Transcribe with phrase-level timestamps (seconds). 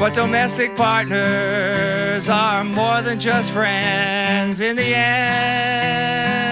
[0.00, 6.49] But domestic partners are more than just friends in the end.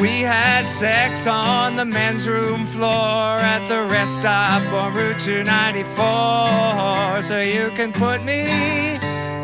[0.00, 7.22] We had sex on the men's room floor at the rest stop on Route 294.
[7.22, 8.96] So you can put me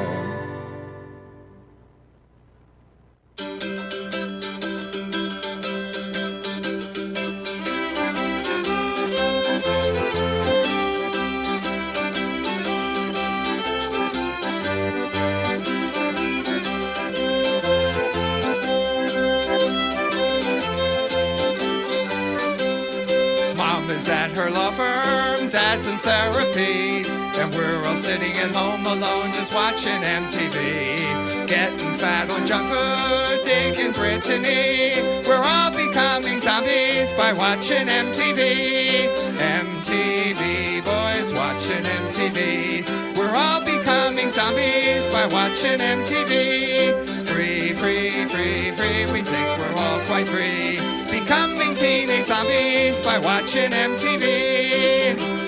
[28.91, 31.47] Alone just watching MTV.
[31.47, 35.23] Getting fat on junk food, digging Brittany.
[35.25, 39.07] We're all becoming zombies by watching MTV.
[39.37, 43.15] MTV, boys watching MTV.
[43.15, 47.25] We're all becoming zombies by watching MTV.
[47.27, 50.79] Free, free, free, free, we think we're all quite free.
[51.09, 55.40] Becoming teenage zombies by watching MTV.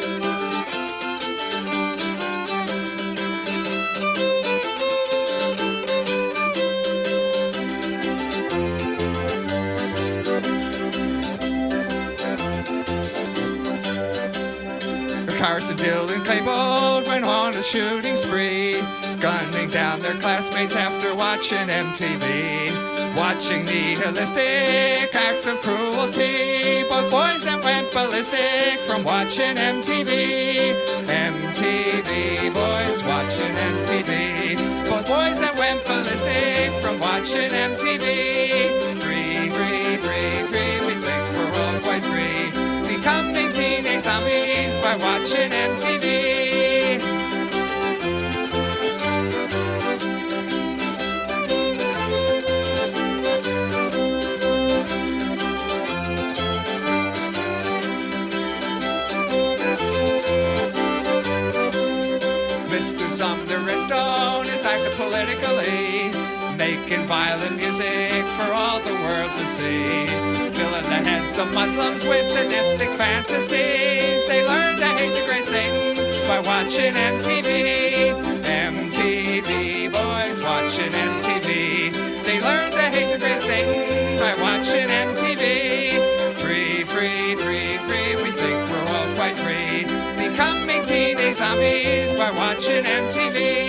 [15.43, 18.79] Carson, Dylan, Klebold went on a shooting spree,
[19.19, 23.13] gunning down their classmates after watching MTV.
[23.17, 30.79] Watching nihilistic acts of cruelty, both boys that went ballistic from watching MTV.
[31.11, 34.55] MTV, boys watching MTV.
[34.89, 38.07] Both boys that went ballistic from watching MTV.
[39.03, 42.95] Free, free, free, free, we think we're all quite free.
[42.95, 44.62] Becoming teenage zombies
[44.93, 46.99] by watching MTV.
[62.69, 63.09] Mr.
[63.09, 65.92] Sumner Redstone is acting politically,
[66.93, 70.05] making violent music for all the world to see.
[70.53, 74.27] Filling the heads of Muslims with sadistic fantasies.
[74.27, 78.13] They learn to hate the great Satan by watching MTV.
[78.43, 82.23] MTV, boys watching MTV.
[82.25, 86.35] They learn to hate the great Satan by watching MTV.
[86.41, 89.85] Free, free, free, free, we think we're all quite free.
[90.17, 93.62] Becoming teenage zombies by watching MTV.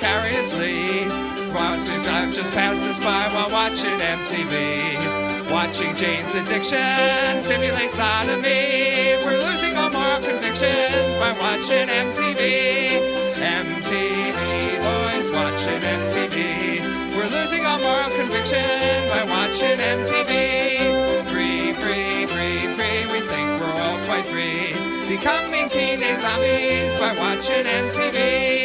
[0.00, 1.50] Live vicariously.
[1.50, 5.50] Quantum Drive just passes by while watching MTV.
[5.50, 9.18] Watching Jane's addiction simulate sodomy.
[9.24, 13.20] We're losing all moral convictions by watching MTV.
[13.36, 17.16] MTV, boys watching MTV.
[17.16, 21.26] We're losing all moral conviction by watching MTV.
[21.28, 24.72] Free, free, free, free, we think we're all quite free.
[25.08, 28.59] Becoming teenage zombies by watching MTV.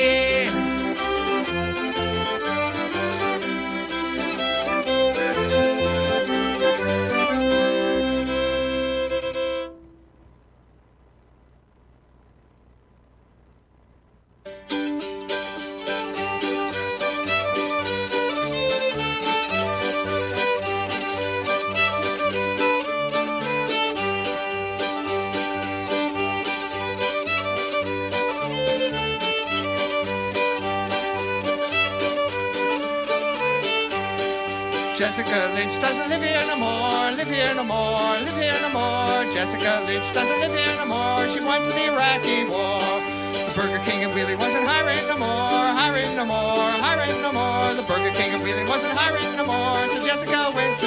[34.96, 39.30] Jessica Lynch doesn't live here no more, live here no more, live here no more.
[39.34, 42.80] Jessica Lynch doesn't live here no more, she went to the Iraqi war.
[43.36, 47.76] The Burger King and Wheelie wasn't hiring no more, hiring no more, hiring no more.
[47.76, 50.80] The Burger King and Wheelie wasn't hiring no more, so Jessica went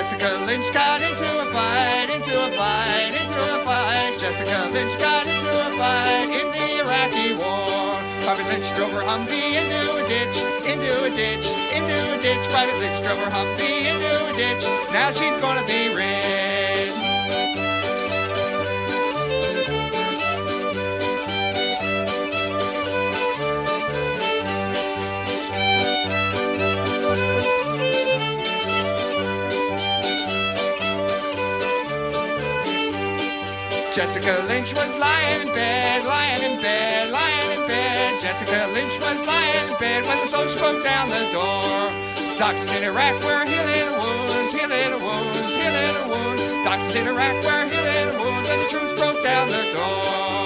[0.00, 4.16] Jessica Lynch got into a fight, into a fight, into a fight.
[4.18, 8.00] Jessica Lynch got into a fight in the Iraqi war.
[8.24, 11.44] Private Lynch drove her Humvee into a ditch, into a ditch,
[11.76, 12.48] into a ditch.
[12.48, 14.64] Private Lynch drove her Humvee into a ditch.
[14.90, 16.49] Now she's gonna be rich.
[34.00, 38.18] Jessica Lynch was lying in bed, lying in bed, lying in bed.
[38.22, 41.92] Jessica Lynch was lying in bed when the soldiers broke down the door.
[42.38, 46.64] Doctors in Iraq were healing wounds, healing wounds, healing wounds.
[46.64, 50.39] Doctors in Iraq were healing wounds when the troops broke down the door.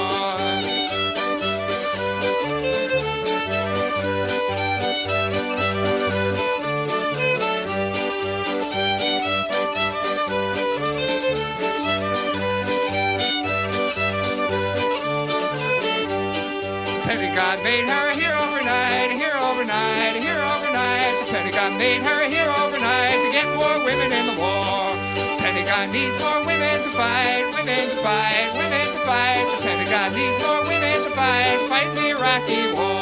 [17.75, 21.27] Made her a hero overnight, a hero overnight, a hero overnight.
[21.27, 24.95] The Pentagon made her a hero overnight to get more women in the war.
[25.19, 29.45] The Pentagon needs more women to fight, women to fight, women to fight.
[29.57, 32.94] The Pentagon needs more women to fight, fight the Iraqi war.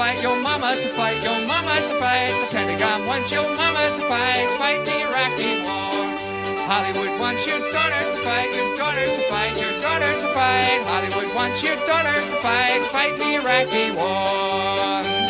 [0.00, 2.32] Fight, your mama to fight, your mama to fight.
[2.40, 5.92] The Pentagon wants your mama to fight, fight the Iraqi war.
[6.64, 10.80] Hollywood wants your daughter to fight, your daughter to fight, your daughter to fight.
[10.88, 15.29] Hollywood wants your daughter to fight, fight the Iraqi war.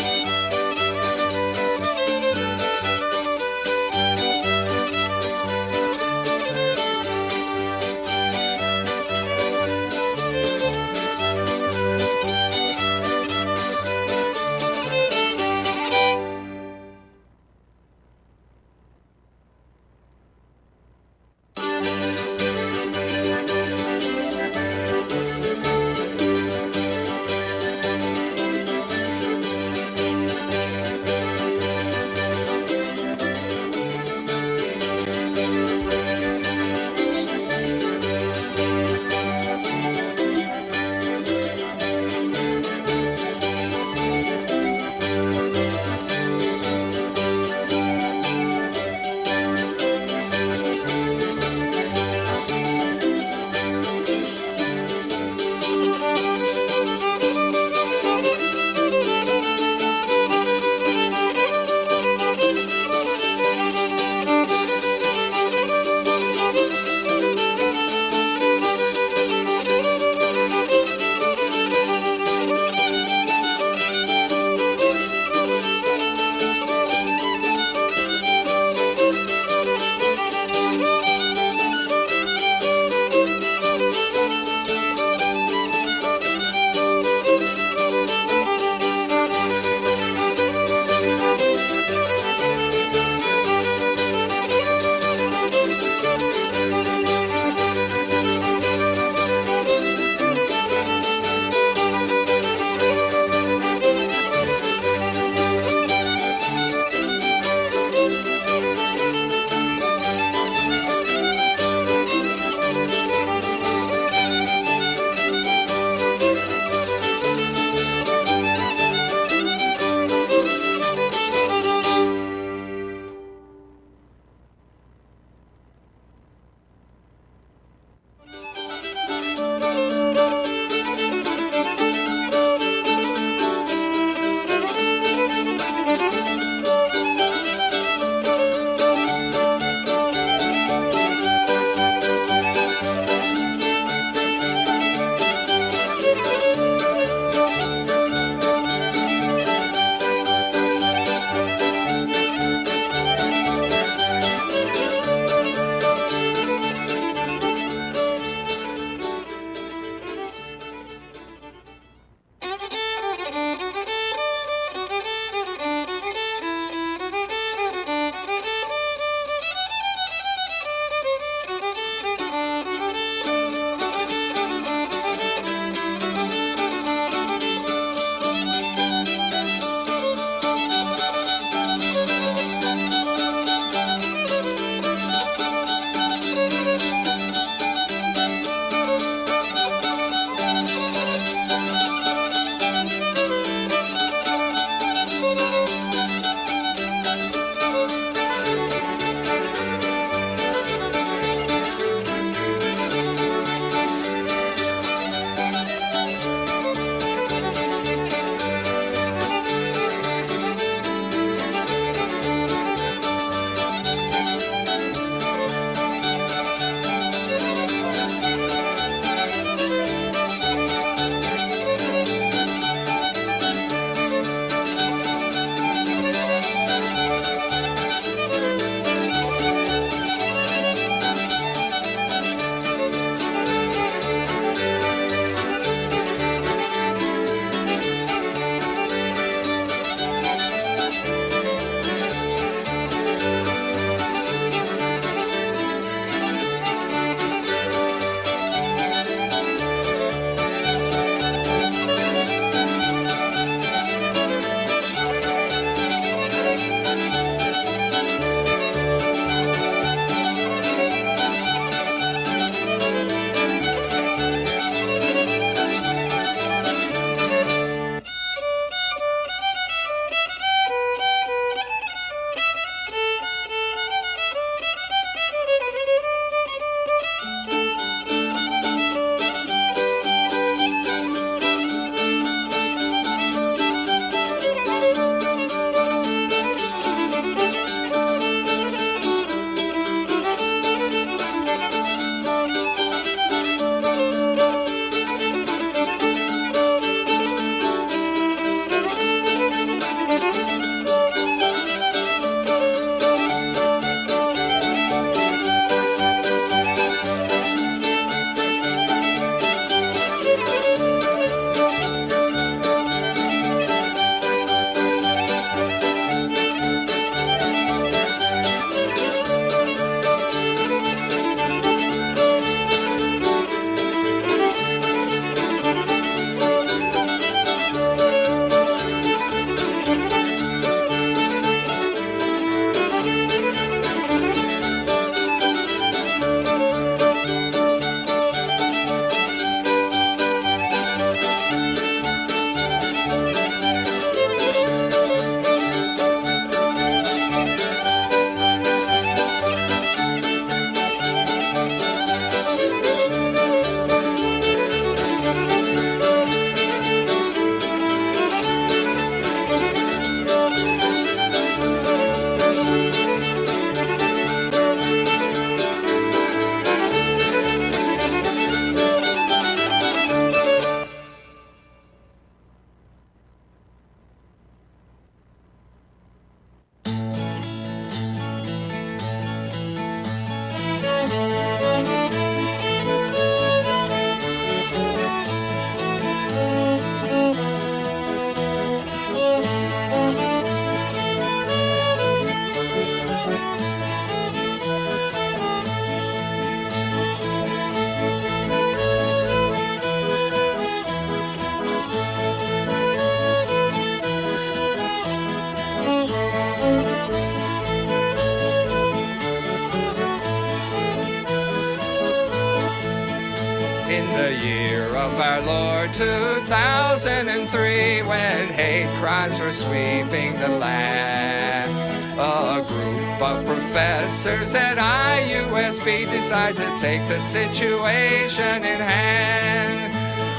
[419.38, 421.70] Were sweeping the land.
[422.18, 429.90] A group of professors at IUSB decide to take the situation in hand.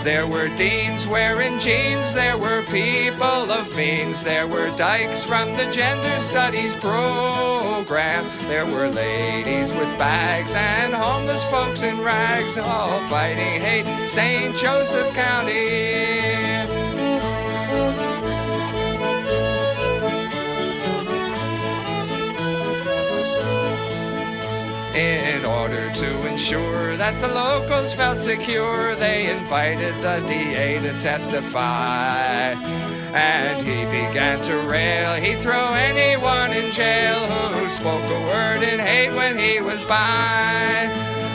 [0.03, 5.69] There were deans wearing jeans, there were people of means, there were dykes from the
[5.71, 13.61] gender studies program, there were ladies with bags and homeless folks in rags, all fighting
[13.61, 14.55] hate, St.
[14.55, 16.20] Joseph County.
[26.01, 32.53] To ensure that the locals felt secure, they invited the DA to testify.
[33.13, 37.19] And he began to rail, he'd throw anyone in jail
[37.53, 40.89] who spoke a word in hate when he was by.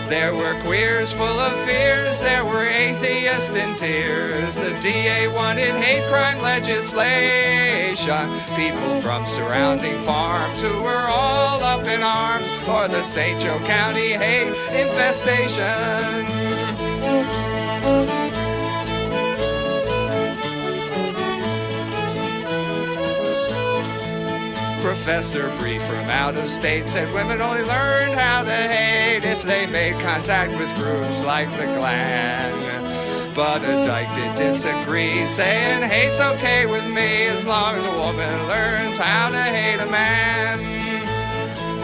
[0.08, 4.56] There were queers full of fears, there were atheists in tears.
[4.56, 8.26] The DA wanted hate crime legislation.
[8.56, 13.40] People from surrounding farms who were all up in arms for the St.
[13.40, 16.26] Joe County hate infestation.
[24.82, 29.66] Professor Bree from out of state said women only learned how to hate if they
[29.66, 33.32] made contact with groups like the Klan.
[33.32, 38.48] But a dyke did disagree, saying hate's okay with me as long as a woman
[38.48, 40.75] learns how to hate a man.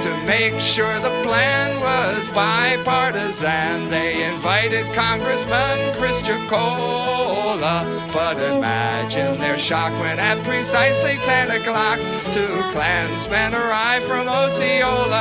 [0.02, 7.86] To make sure the plan was bipartisan, they invited Congressman Chris Chocola.
[8.12, 12.00] But imagine their shock when at precisely 10 o'clock,
[12.32, 15.12] two Klansmen arrived from Osceola.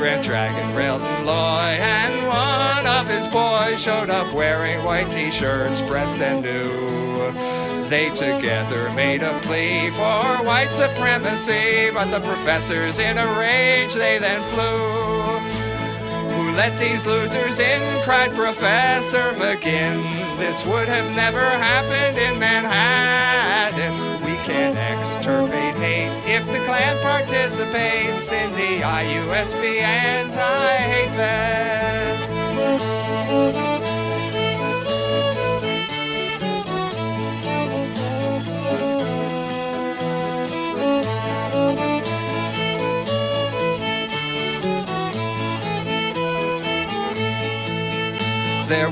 [0.00, 6.16] Grand Dragon Railton Loy, and one of his boys showed up wearing white t-shirts, pressed
[6.16, 7.88] and new.
[7.90, 14.18] They together made a plea for white supremacy, but the professors in a rage, they
[14.18, 14.78] then flew.
[16.32, 18.02] Who let these losers in?
[18.02, 20.00] cried Professor McGinn.
[20.38, 24.24] This would have never happened in Manhattan.
[24.24, 25.69] We can extirpate
[26.32, 32.30] if the Klan participates in the IUSB Anti-Hate Fest.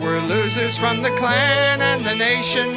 [0.01, 2.77] There were losers from the Klan and the nation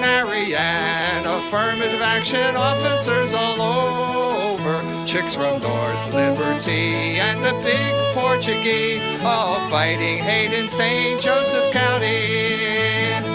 [0.55, 5.05] and affirmative action officers all over.
[5.05, 11.21] Chicks from North Liberty and the big Portuguese, all fighting hate in St.
[11.21, 13.30] Joseph County.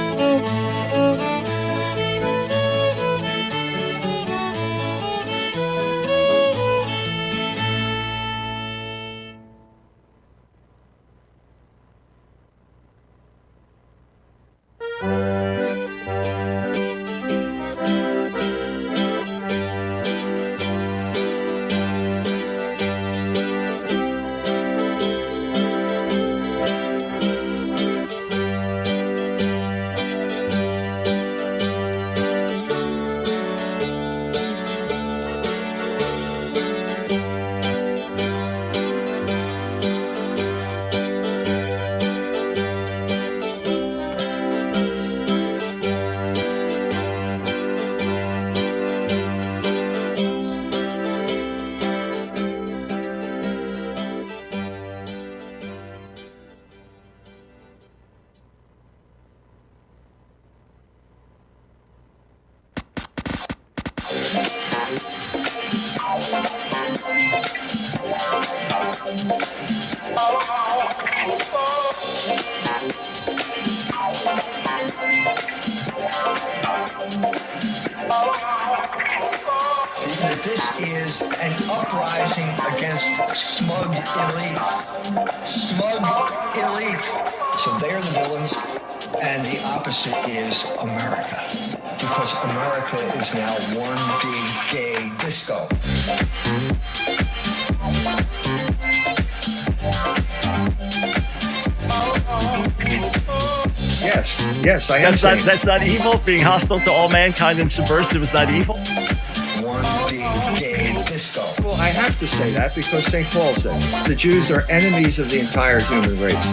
[104.88, 106.18] Yes, yes, I am That's not that's not evil.
[106.18, 108.76] Being hostile to all mankind and subversive is not evil.
[108.76, 110.20] One big
[110.58, 111.42] gay disco.
[111.62, 113.28] Well, I have to say that because St.
[113.30, 116.50] Paul said the Jews are enemies of the entire human race.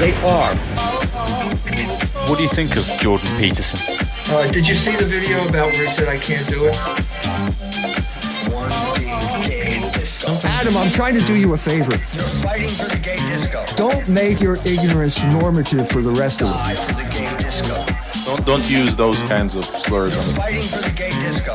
[0.00, 0.54] They are.
[2.28, 3.78] What do you think of Jordan Peterson?
[4.28, 6.76] Uh, did you see the video about where he said I can't do it?
[8.52, 9.06] One big
[9.48, 10.32] gay disco.
[10.42, 11.92] Adam, I'm trying to do you a favor.
[11.92, 13.64] You're fighting for the gay disco.
[13.76, 17.05] Don't make your ignorance normative for the rest of us.
[18.44, 20.32] Don't don't use those kinds of slurs on it.
[20.32, 21.54] fighting for the gay disco.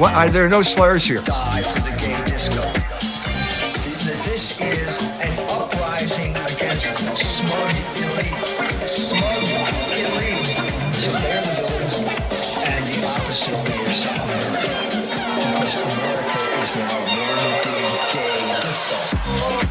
[0.00, 0.14] What?
[0.14, 1.20] Are there no slurs here?
[1.22, 2.62] Die for the gay disco.
[4.24, 8.88] This is an uprising against smug elites.
[8.88, 9.42] Smug
[9.92, 10.54] elites.
[10.94, 11.96] So they're the villains,
[12.64, 14.70] and the opposite is America.
[15.36, 17.50] Because America is now one
[18.12, 18.96] gay disco.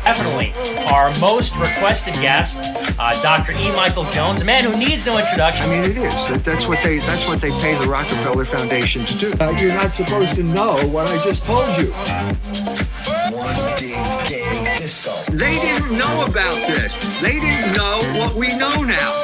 [0.04, 0.54] Definitely
[0.88, 2.58] our most requested guest,
[3.10, 3.54] uh, Dr.
[3.54, 3.76] E.
[3.76, 5.64] Michael Jones, a man who needs no introduction.
[5.64, 6.14] I mean, it is.
[6.28, 7.00] That, that's what they.
[7.00, 9.34] That's what they pay the Rockefeller Foundation to do.
[9.40, 11.92] Uh, you're not supposed to know what I just told you.
[13.36, 13.96] One big
[14.28, 15.12] gay disco.
[15.32, 16.94] They didn't know about this.
[17.22, 19.24] They didn't know what we know now.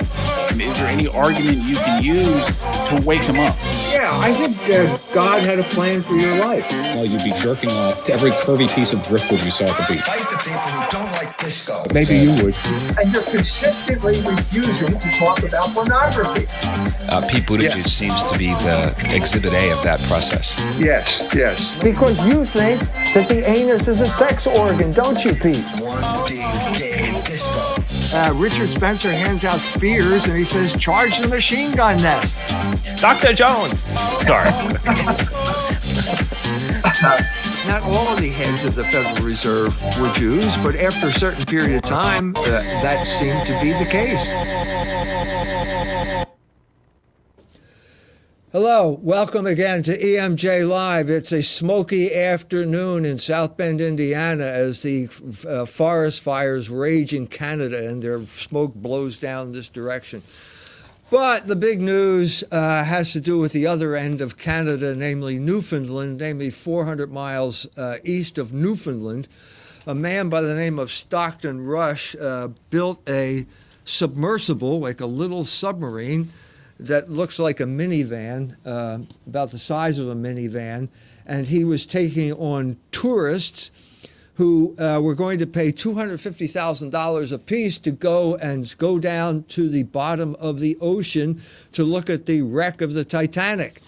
[0.49, 3.55] Is there any argument you can use to wake him up?
[3.91, 6.69] Yeah, I think uh, God had a plan for your life.
[6.71, 9.93] Well, you'd be jerking off to every curvy piece of driftwood you saw at the
[9.93, 10.03] beach.
[10.03, 11.85] Fight the people who don't like disco.
[11.93, 12.55] Maybe you would.
[12.97, 16.47] And you're consistently refusing to talk about pornography.
[17.09, 17.83] Uh, Pete Buttigieg Yeah.
[17.83, 20.53] seems to be the exhibit A of that process.
[20.79, 21.75] Yes, yes.
[21.81, 22.81] Because you think
[23.13, 25.63] that the anus is a sex organ, don't you, Pete?
[25.79, 26.94] One big gay disco.
[28.15, 32.37] Uh, Richard Spencer hands out spears and he says, "Charge the machine gun nest."
[33.01, 33.33] Dr.
[33.33, 33.81] Jones.
[34.25, 34.49] Sorry.
[37.67, 41.43] Not all of the heads of the Federal Reserve were Jews, but after a certain
[41.45, 44.25] period of time, uh, that seemed to be the case.
[48.57, 51.09] Hello, welcome again to EMJ Live.
[51.09, 55.09] It's a smoky afternoon in South Bend, Indiana, as the
[55.45, 60.23] uh, forest fires rage in Canada and their smoke blows down this direction.
[61.11, 65.37] But the big news uh, has to do with the other end of Canada, namely
[65.37, 69.27] Newfoundland, namely 400 miles uh, east of Newfoundland.
[69.85, 73.47] A man by the name of Stockton Rush uh, built a
[73.83, 76.31] submersible, like a little submarine,
[76.79, 80.89] that looks like a minivan, uh, about the size of a minivan,
[81.25, 83.71] and he was taking on tourists
[84.35, 89.83] who uh, were going to pay $250,000 apiece to go and go down to the
[89.83, 93.81] bottom of the ocean to look at the wreck of the Titanic.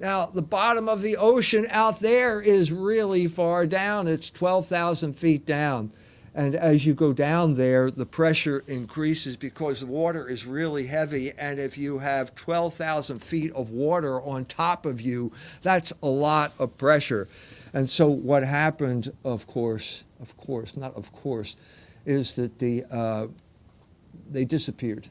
[0.00, 4.08] Now, the bottom of the ocean out there is really far down.
[4.08, 5.92] It's 12,000 feet down.
[6.34, 11.32] And as you go down there, the pressure increases because the water is really heavy.
[11.38, 16.54] And if you have 12,000 feet of water on top of you, that's a lot
[16.58, 17.28] of pressure.
[17.74, 21.56] And so what happened, of course, of course, not of course,
[22.06, 23.26] is that the uh,
[24.30, 25.08] they disappeared.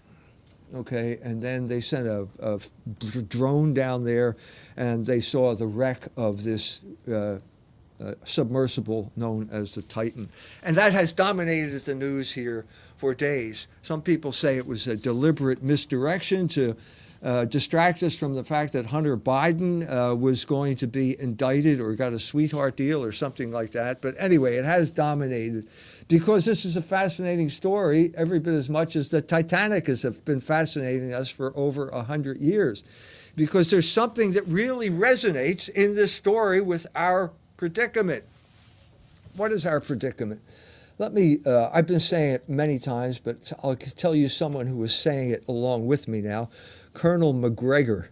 [0.73, 2.59] Okay, and then they sent a, a
[3.23, 4.37] drone down there,
[4.77, 6.79] and they saw the wreck of this
[7.13, 7.39] uh,
[8.03, 10.29] uh, submersible known as the Titan,
[10.63, 12.65] and that has dominated the news here
[12.97, 13.67] for days.
[13.81, 16.75] Some people say it was a deliberate misdirection to
[17.23, 21.79] uh, distract us from the fact that Hunter Biden uh, was going to be indicted
[21.79, 24.01] or got a sweetheart deal or something like that.
[24.01, 25.67] But anyway, it has dominated
[26.07, 30.39] because this is a fascinating story, every bit as much as the Titanic has been
[30.39, 32.83] fascinating us for over a hundred years.
[33.35, 37.31] Because there's something that really resonates in this story with our
[37.61, 38.23] predicament.
[39.35, 40.41] What is our predicament?
[40.97, 44.77] Let me, uh, I've been saying it many times, but I'll tell you someone who
[44.77, 46.49] was saying it along with me now.
[46.95, 48.09] Colonel Macgregor,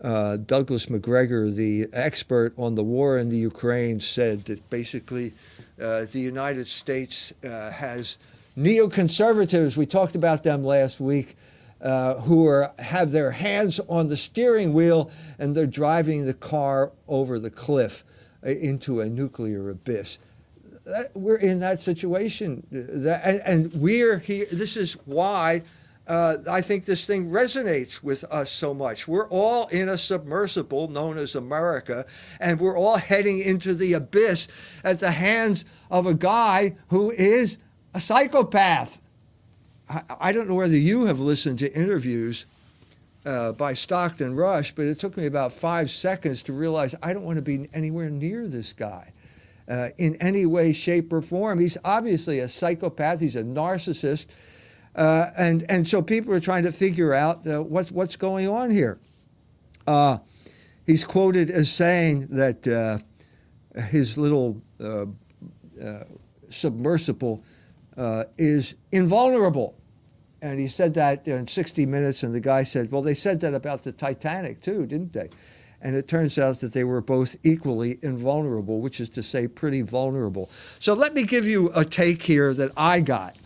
[0.00, 5.34] uh, Douglas Macgregor, the expert on the war in the Ukraine, said that basically
[5.78, 8.16] uh, the United States uh, has
[8.56, 9.76] neoconservatives.
[9.76, 11.36] We talked about them last week.
[11.78, 16.90] Uh, who are have their hands on the steering wheel and they're driving the car
[17.06, 18.02] over the cliff
[18.42, 20.18] into a nuclear abyss.
[20.84, 24.46] That, we're in that situation, that, and, and we're here.
[24.52, 25.62] This is why
[26.06, 29.08] uh, I think this thing resonates with us so much.
[29.08, 32.06] We're all in a submersible known as America,
[32.38, 34.46] and we're all heading into the abyss
[34.84, 37.58] at the hands of a guy who is
[37.94, 39.00] a psychopath.
[39.88, 42.46] I, I don't know whether you have listened to interviews
[43.26, 47.24] uh, by Stockton Rush, but it took me about five seconds to realize I don't
[47.24, 49.12] want to be anywhere near this guy.
[49.68, 51.58] Uh, in any way, shape, or form.
[51.58, 53.18] He's obviously a psychopath.
[53.18, 54.26] He's a narcissist.
[54.94, 58.70] Uh, and, and so people are trying to figure out uh, what's, what's going on
[58.70, 59.00] here.
[59.84, 60.18] Uh,
[60.86, 62.98] he's quoted as saying that uh,
[63.82, 65.06] his little uh,
[66.48, 67.42] submersible
[68.38, 69.74] is invulnerable.
[70.42, 73.54] And he said that in 60 Minutes, and the guy said, Well, they said that
[73.54, 75.30] about the Titanic too, didn't they?
[75.82, 79.82] And it turns out that they were both equally invulnerable, which is to say, pretty
[79.82, 80.50] vulnerable.
[80.78, 83.36] So let me give you a take here that I got.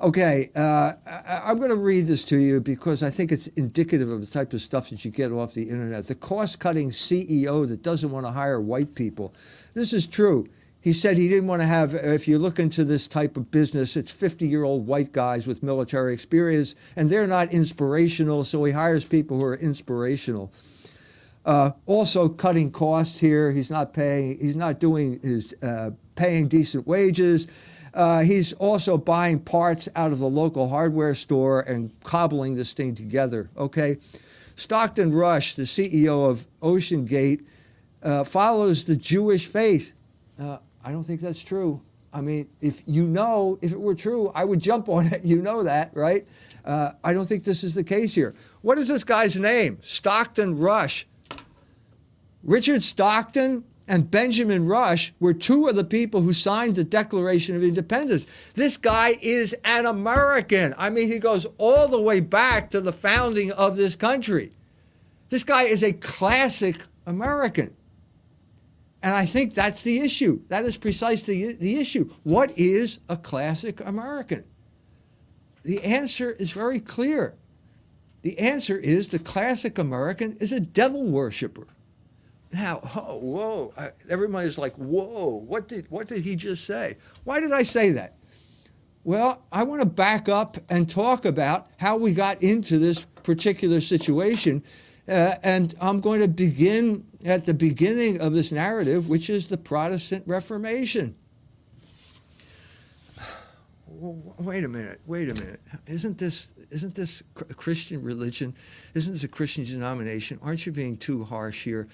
[0.00, 0.92] Okay, uh,
[1.26, 4.28] I, am going to read this to you because I think it's indicative of the
[4.28, 6.04] type of stuff that you get off the internet.
[6.04, 9.34] The cost cutting CEO that doesn't want to hire white people.
[9.74, 10.46] This is true.
[10.80, 13.96] He said he didn't want to have, if you look into this type of business,
[13.96, 18.72] it's 50 year old white guys with military experience, and they're not inspirational, so he
[18.72, 20.52] hires people who are inspirational.
[21.44, 23.50] Uh, also, cutting costs here.
[23.52, 27.48] He's not paying, he's not doing his, uh, paying decent wages.
[27.94, 32.94] Uh, he's also buying parts out of the local hardware store and cobbling this thing
[32.94, 33.50] together.
[33.56, 33.96] Okay.
[34.56, 37.44] Stockton Rush, the CEO of OceanGate,
[38.02, 39.94] uh, follows the Jewish faith.
[40.38, 41.82] Uh, I don't think that's true.
[42.14, 45.22] I mean, if you know, if it were true, I would jump on it.
[45.22, 46.26] You know that, right?
[46.64, 48.34] Uh, I don't think this is the case here.
[48.62, 49.80] What is this guy's name?
[49.82, 51.06] Stockton Rush.
[52.42, 57.62] Richard Stockton and Benjamin Rush were two of the people who signed the Declaration of
[57.62, 58.26] Independence.
[58.54, 60.74] This guy is an American.
[60.78, 64.52] I mean, he goes all the way back to the founding of this country.
[65.28, 67.76] This guy is a classic American.
[69.02, 70.40] And I think that's the issue.
[70.48, 72.10] That is precisely the issue.
[72.24, 74.44] What is a classic American?
[75.62, 77.36] The answer is very clear.
[78.22, 81.66] The answer is the classic American is a devil worshiper.
[82.52, 83.72] Now, oh, whoa,
[84.08, 86.96] everybody's like, whoa, what did, what did he just say?
[87.24, 88.16] Why did I say that?
[89.04, 93.80] Well, I want to back up and talk about how we got into this particular
[93.80, 94.62] situation.
[95.08, 99.56] Uh, and I'm going to begin at the beginning of this narrative, which is the
[99.56, 101.14] Protestant Reformation.
[103.88, 105.60] Wait a minute, wait a minute.
[105.86, 108.54] Isn't this isn't this a Christian religion?
[108.94, 110.38] Isn't this a Christian denomination?
[110.42, 111.88] Aren't you being too harsh here?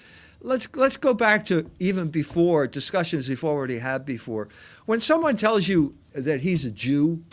[0.45, 4.47] let's let's go back to even before discussions we've already had before.
[4.85, 7.23] When someone tells you that he's a Jew,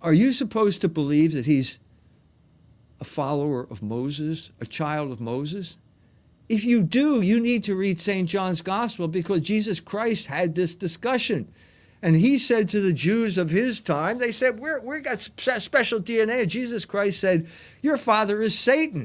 [0.00, 1.78] are you supposed to believe that he's
[3.00, 5.76] a follower of Moses, a child of Moses?
[6.52, 8.28] If you do, you need to read St.
[8.28, 11.50] John's Gospel because Jesus Christ had this discussion.
[12.02, 15.98] And he said to the Jews of his time, they said, We're, we got special
[15.98, 16.42] DNA.
[16.42, 17.48] And Jesus Christ said,
[17.80, 19.04] Your father is Satan.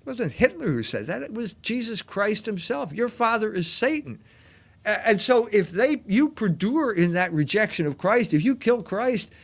[0.00, 1.20] It wasn't Hitler who said that.
[1.20, 2.94] It was Jesus Christ himself.
[2.94, 4.18] Your father is Satan.
[4.86, 9.34] And so if they you perdure in that rejection of Christ, if you kill Christ,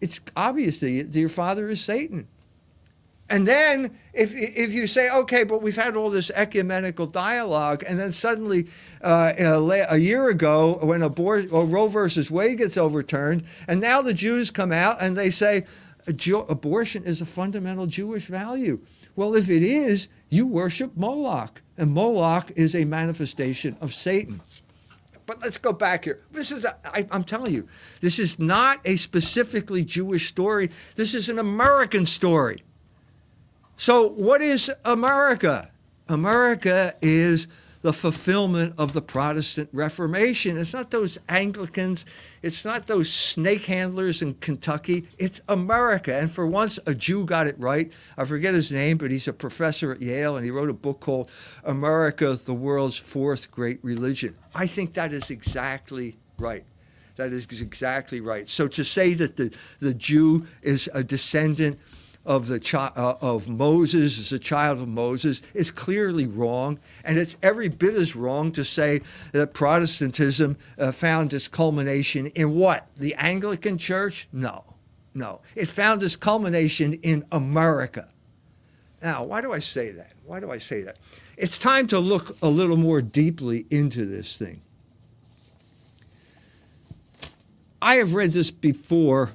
[0.00, 2.28] it's obvious that your father is Satan.
[3.30, 7.98] And then if, if you say, okay, but we've had all this ecumenical dialogue, and
[7.98, 8.66] then suddenly
[9.02, 9.32] uh,
[9.88, 14.72] a, year ago, when abor- Roe versus Wade gets overturned, and now the Jews come
[14.72, 15.64] out and they say
[16.48, 18.80] abortion is a fundamental Jewish value.
[19.14, 24.40] Well, if it is, you worship Moloch, and Moloch is a manifestation of Satan.
[25.26, 26.22] But let's go back here.
[26.32, 27.68] This is, a, I, I'm telling you,
[28.00, 30.70] this is not a specifically Jewish story.
[30.96, 32.64] This is an American story.
[33.80, 35.70] So, what is America?
[36.10, 37.48] America is
[37.80, 40.58] the fulfillment of the Protestant Reformation.
[40.58, 42.04] It's not those Anglicans,
[42.42, 46.14] it's not those snake handlers in Kentucky, it's America.
[46.14, 47.90] And for once, a Jew got it right.
[48.18, 51.00] I forget his name, but he's a professor at Yale, and he wrote a book
[51.00, 51.30] called
[51.64, 54.36] America, the World's Fourth Great Religion.
[54.54, 56.64] I think that is exactly right.
[57.16, 58.46] That is exactly right.
[58.46, 61.78] So to say that the, the Jew is a descendant
[62.26, 67.18] of the chi- uh, of Moses as a child of Moses is clearly wrong, and
[67.18, 69.00] it's every bit as wrong to say
[69.32, 74.28] that Protestantism uh, found its culmination in what the Anglican Church.
[74.32, 74.64] No,
[75.14, 78.08] no, it found its culmination in America.
[79.02, 80.12] Now, why do I say that?
[80.24, 80.98] Why do I say that?
[81.38, 84.60] It's time to look a little more deeply into this thing.
[87.80, 89.30] I have read this before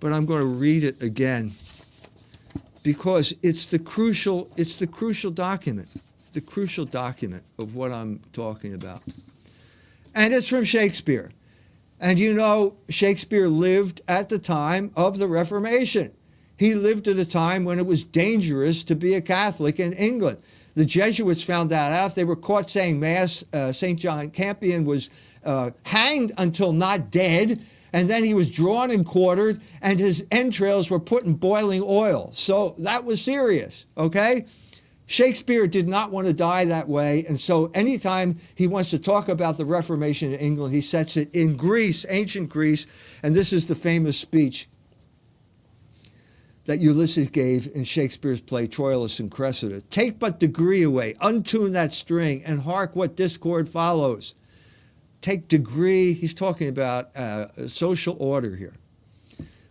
[0.00, 1.52] but I'm going to read it again
[2.86, 5.88] because it's the crucial it's the crucial document,
[6.34, 9.02] the crucial document of what I'm talking about.
[10.14, 11.32] And it's from Shakespeare.
[12.00, 16.12] And you know, Shakespeare lived at the time of the Reformation.
[16.58, 20.38] He lived at a time when it was dangerous to be a Catholic in England.
[20.76, 22.14] The Jesuits found that out.
[22.14, 23.42] They were caught saying Mass.
[23.52, 23.98] Uh, St.
[23.98, 25.10] John Campion was
[25.44, 27.60] uh, hanged until not dead,
[27.92, 32.30] and then he was drawn and quartered, and his entrails were put in boiling oil.
[32.32, 34.46] So that was serious, okay?
[35.06, 39.28] Shakespeare did not want to die that way, and so anytime he wants to talk
[39.28, 42.86] about the Reformation in England, he sets it in Greece, ancient Greece,
[43.22, 44.68] and this is the famous speech
[46.64, 49.80] that Ulysses gave in Shakespeare's play Troilus and Cressida.
[49.82, 54.34] Take but degree away, untune that string, and hark what discord follows.
[55.22, 58.74] Take degree, he's talking about uh, social order here.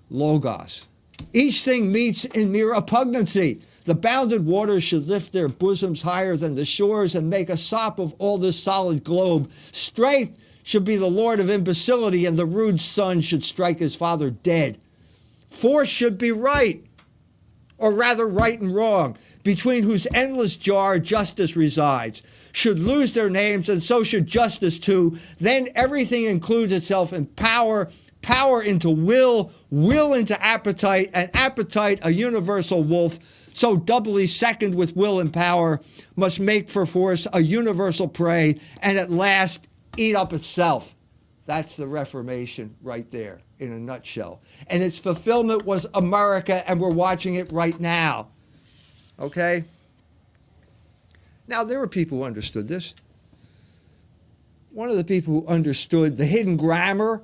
[0.10, 0.88] Logos.
[1.34, 3.62] Each thing meets in mere repugnancy.
[3.86, 8.00] The bounded waters should lift their bosoms higher than the shores and make a sop
[8.00, 9.52] of all this solid globe.
[9.72, 14.32] Strength should be the lord of imbecility, and the rude son should strike his father
[14.32, 14.80] dead.
[15.52, 16.84] Force should be right,
[17.78, 22.24] or rather right and wrong, between whose endless jar justice resides,
[22.56, 25.18] should lose their names, and so should justice too.
[25.40, 27.90] Then everything includes itself in power,
[28.22, 33.20] power into will, will into appetite, and appetite a universal wolf
[33.52, 35.82] so doubly second with will and power,
[36.16, 40.96] must make for force a universal prey, and at last eat up itself.
[41.46, 44.42] That's the Reformation right there in a nutshell.
[44.68, 48.30] And its fulfillment was America, and we're watching it right now.
[49.20, 49.66] Okay?
[51.48, 52.94] Now, there were people who understood this.
[54.72, 57.24] One of the people who understood the hidden grammar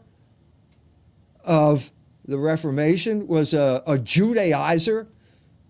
[1.43, 1.91] of
[2.25, 5.07] the Reformation was a, a Judaizer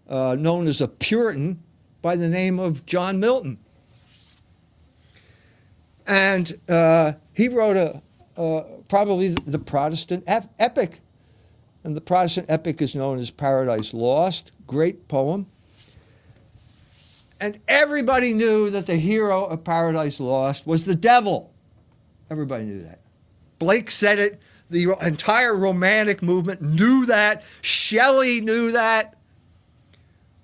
[0.09, 1.63] uh, known as a Puritan
[2.01, 3.57] by the name of John Milton.
[6.07, 8.01] And uh, he wrote a,
[8.39, 10.99] uh, probably the Protestant ep- epic.
[11.83, 15.47] And the Protestant epic is known as Paradise Lost, great poem.
[17.41, 21.51] And everybody knew that the hero of Paradise Lost was the devil.
[22.29, 22.99] Everybody knew that.
[23.57, 24.39] Blake said it.
[24.69, 27.43] The entire romantic movement knew that.
[27.61, 29.17] Shelley knew that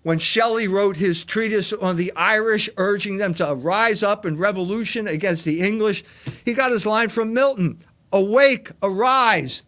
[0.01, 5.07] when Shelley wrote his treatise on the Irish, urging them to rise up in revolution
[5.07, 6.03] against the English,
[6.45, 7.77] he got his line from Milton
[8.11, 9.63] Awake, arise,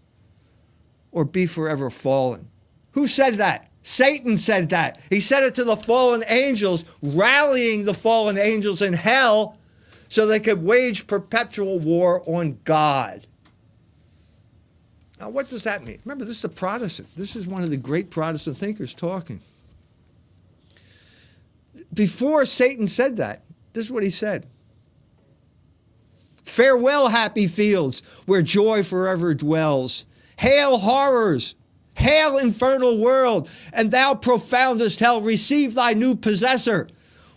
[1.11, 2.49] or be forever fallen.
[2.91, 3.68] Who said that?
[3.83, 4.99] Satan said that.
[5.09, 9.57] He said it to the fallen angels, rallying the fallen angels in hell
[10.09, 13.25] so they could wage perpetual war on God.
[15.19, 15.99] Now, what does that mean?
[16.05, 17.09] Remember, this is a Protestant.
[17.15, 19.41] This is one of the great Protestant thinkers talking
[21.93, 24.47] before Satan said that, this is what he said
[26.43, 30.05] Farewell, happy fields where joy forever dwells.
[30.37, 31.55] Hail, horrors!
[31.99, 33.49] Hail, infernal world!
[33.73, 36.87] And thou profoundest hell, receive thy new possessor,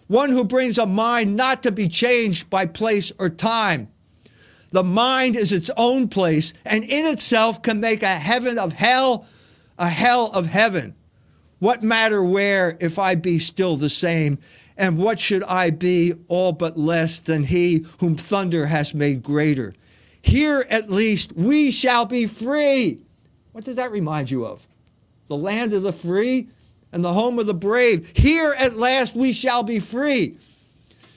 [0.06, 3.88] one who brings a mind not to be changed by place or time.
[4.70, 9.26] The mind is its own place, and in itself can make a heaven of hell,
[9.80, 10.94] a hell of heaven.
[11.58, 14.38] What matter where if I be still the same?
[14.76, 19.74] And what should I be all but less than he whom thunder has made greater?
[20.22, 23.00] Here at least we shall be free.
[23.52, 24.66] What does that remind you of?
[25.26, 26.48] The land of the free
[26.90, 28.10] and the home of the brave.
[28.14, 30.36] Here at last we shall be free.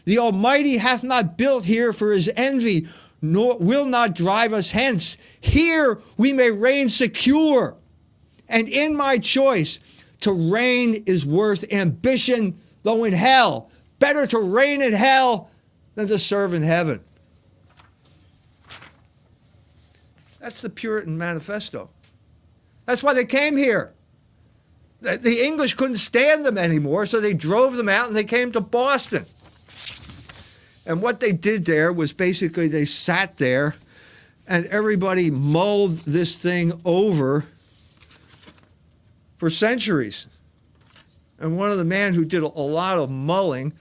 [0.06, 2.88] The Almighty hath not built here for his envy,
[3.22, 5.18] nor will not drive us hence.
[5.42, 7.76] Here we may reign secure.
[8.48, 9.80] And in my choice,
[10.22, 13.72] to reign is worth ambition, though in hell.
[14.00, 15.50] Better to reign in hell
[15.96, 17.04] than to serve in heaven.
[20.40, 21.90] That's the Puritan Manifesto.
[22.86, 23.94] That's why they came here.
[25.02, 28.62] The English couldn't stand them anymore, so they drove them out and they came to
[28.62, 29.26] Boston.
[30.86, 33.76] And what they did there was basically they sat there
[34.48, 37.46] and everybody mulled this thing over
[39.38, 40.28] for centuries.
[41.40, 43.74] And one of the men who did a lot of mulling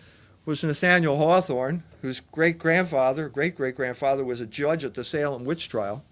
[0.44, 5.44] was Nathaniel Hawthorne, whose great grandfather, great great grandfather, was a judge at the Salem
[5.44, 6.04] witch trial.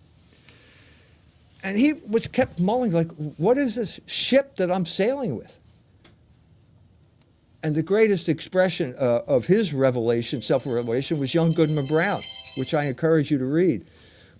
[1.64, 5.58] And he was kept mulling, like, what is this ship that I'm sailing with?
[7.62, 12.22] And the greatest expression uh, of his revelation, self revelation, was young Goodman Brown,
[12.56, 13.86] which I encourage you to read.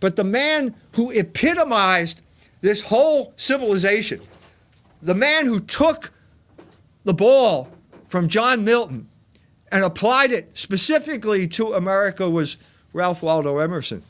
[0.01, 2.21] But the man who epitomized
[2.61, 4.21] this whole civilization,
[5.01, 6.13] the man who took
[7.05, 7.69] the ball
[8.09, 9.09] from John Milton
[9.71, 12.57] and applied it specifically to America was
[12.93, 14.03] Ralph Waldo Emerson.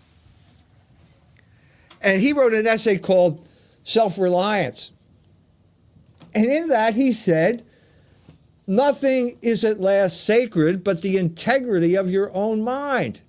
[2.03, 3.47] And he wrote an essay called
[3.85, 4.93] Self Reliance.
[6.35, 7.65] And in that, he said,
[8.67, 13.23] Nothing is at last sacred but the integrity of your own mind.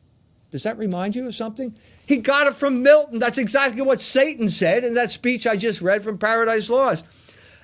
[0.52, 1.76] Does that remind you of something?
[2.06, 3.20] He got it from Milton.
[3.20, 7.06] That's exactly what Satan said in that speech I just read from Paradise Lost.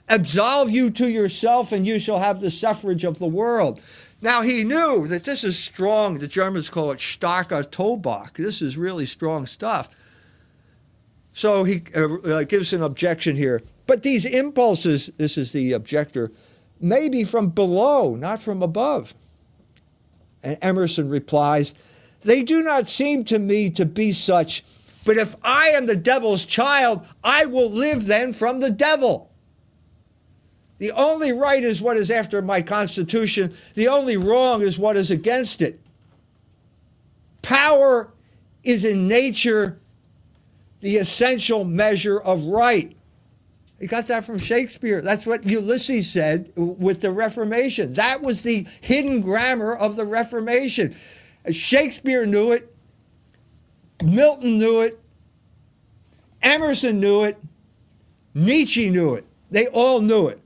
[0.07, 3.79] Absolve you to yourself, and you shall have the suffrage of the world.
[4.21, 6.17] Now, he knew that this is strong.
[6.17, 8.33] The Germans call it starker Tobak.
[8.33, 9.89] This is really strong stuff.
[11.39, 13.61] So he uh, uh, gives an objection here.
[13.87, 16.33] But these impulses, this is the objector,
[16.81, 19.13] may be from below, not from above.
[20.43, 21.73] And Emerson replies,
[22.23, 24.65] They do not seem to me to be such,
[25.05, 29.31] but if I am the devil's child, I will live then from the devil.
[30.79, 35.09] The only right is what is after my constitution, the only wrong is what is
[35.09, 35.79] against it.
[37.41, 38.11] Power
[38.65, 39.79] is in nature
[40.81, 42.95] the essential measure of right.
[43.79, 45.01] You got that from Shakespeare.
[45.01, 47.93] That's what Ulysses said with the Reformation.
[47.93, 50.95] That was the hidden grammar of the Reformation.
[51.49, 52.73] Shakespeare knew it,
[54.03, 54.99] Milton knew it,
[56.41, 57.37] Emerson knew it,
[58.33, 59.25] Nietzsche knew it.
[59.49, 60.41] They all knew it.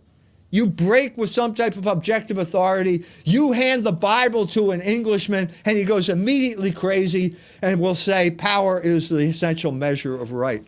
[0.54, 3.04] You break with some type of objective authority.
[3.26, 8.30] You hand the Bible to an Englishman, and he goes immediately crazy and will say
[8.30, 10.64] power is the essential measure of right.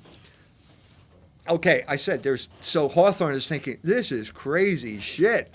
[1.48, 5.54] Okay, I said there's so Hawthorne is thinking, this is crazy shit.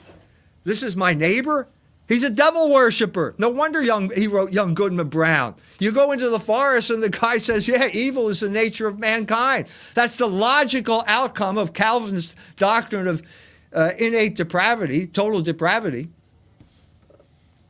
[0.63, 1.67] This is my neighbor?
[2.09, 3.35] He's a devil worshiper.
[3.37, 5.57] No wonder young he wrote young Goodman Brown.
[5.81, 9.01] You go into the forest and the guy says, "Yeah, evil is the nature of
[9.01, 13.23] mankind." That's the logical outcome of Calvin's doctrine of
[13.73, 16.09] uh, innate depravity, total depravity.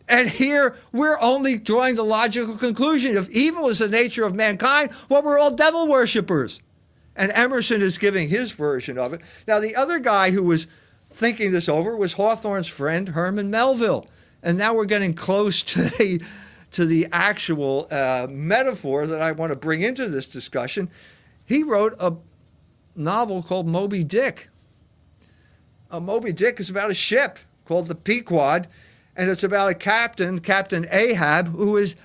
[0.09, 4.91] And here we're only drawing the logical conclusion if evil is the nature of mankind,
[5.09, 6.61] well, we're all devil worshippers.
[7.15, 9.21] And Emerson is giving his version of it.
[9.47, 10.67] Now, the other guy who was
[11.11, 14.07] thinking this over was Hawthorne's friend Herman Melville.
[14.43, 16.23] And now we're getting close to the,
[16.73, 20.91] to the actual uh, metaphor that I want to bring into this discussion.
[21.47, 22.15] He wrote a
[22.97, 24.49] novel called Moby Dick
[25.91, 28.69] uh, Moby Dick is about a ship called the Pequod,
[29.17, 31.97] and it's about a captain, Captain Ahab, who is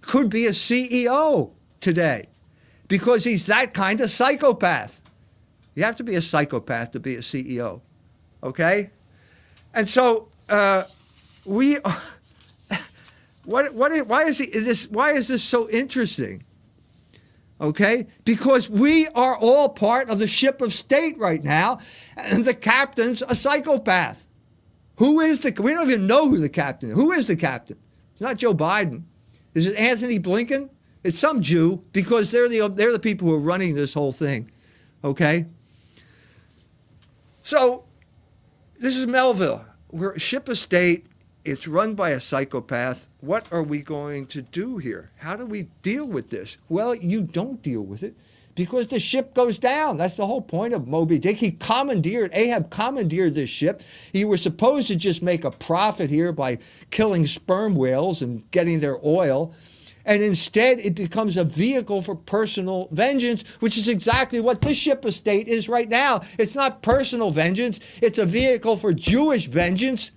[0.00, 2.26] could be a CEO today
[2.88, 5.00] because he's that kind of psychopath.
[5.74, 7.80] You have to be a psychopath to be a CEO,
[8.42, 8.90] okay?
[9.72, 10.84] And so uh,
[11.44, 11.78] we.
[13.44, 16.43] what what why is he, is this why is this so interesting?
[17.60, 18.06] Okay?
[18.24, 21.78] Because we are all part of the ship of state right now,
[22.16, 24.26] and the captain's a psychopath.
[24.96, 26.96] Who is the, we don't even know who the captain is.
[26.96, 27.78] Who is the captain?
[28.12, 29.02] It's not Joe Biden.
[29.54, 30.68] Is it Antony Blinken?
[31.02, 34.50] It's some Jew because they're the, they're the people who are running this whole thing,
[35.02, 35.46] okay?
[37.42, 37.84] So
[38.80, 39.64] this is Melville.
[39.90, 41.06] We're a ship of state
[41.44, 43.06] it's run by a psychopath.
[43.20, 45.10] What are we going to do here?
[45.16, 46.56] How do we deal with this?
[46.70, 48.16] Well, you don't deal with it
[48.54, 49.98] because the ship goes down.
[49.98, 51.36] That's the whole point of Moby Dick.
[51.36, 53.82] He commandeered, Ahab commandeered this ship.
[54.12, 56.58] He was supposed to just make a profit here by
[56.90, 59.52] killing sperm whales and getting their oil.
[60.06, 65.04] And instead, it becomes a vehicle for personal vengeance, which is exactly what this ship
[65.04, 66.22] of state is right now.
[66.38, 70.12] It's not personal vengeance, it's a vehicle for Jewish vengeance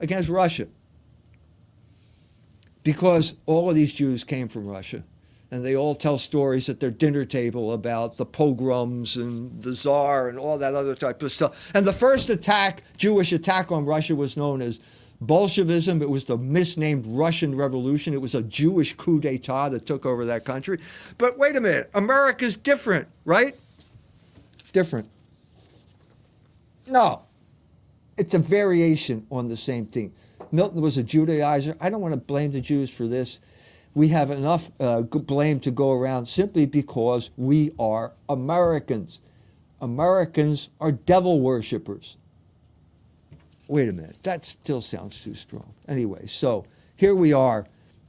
[0.00, 0.66] against Russia.
[2.82, 5.02] Because all of these Jews came from Russia.
[5.50, 10.28] And they all tell stories at their dinner table about the pogroms and the czar
[10.28, 11.70] and all that other type of stuff.
[11.74, 14.78] And the first attack, Jewish attack on Russia, was known as
[15.22, 16.02] Bolshevism.
[16.02, 18.12] It was the misnamed Russian Revolution.
[18.12, 20.78] It was a Jewish coup d'etat that took over that country.
[21.16, 23.56] But wait a minute, America's different, right?
[24.72, 25.08] Different.
[26.86, 27.22] No,
[28.18, 30.12] it's a variation on the same thing.
[30.52, 31.76] Milton was a Judaizer.
[31.80, 33.40] I don't want to blame the Jews for this.
[33.94, 39.22] We have enough uh, blame to go around simply because we are Americans.
[39.80, 42.16] Americans are devil worshippers.
[43.68, 45.72] Wait a minute, that still sounds too strong.
[45.88, 46.64] Anyway, so
[46.96, 47.66] here we are.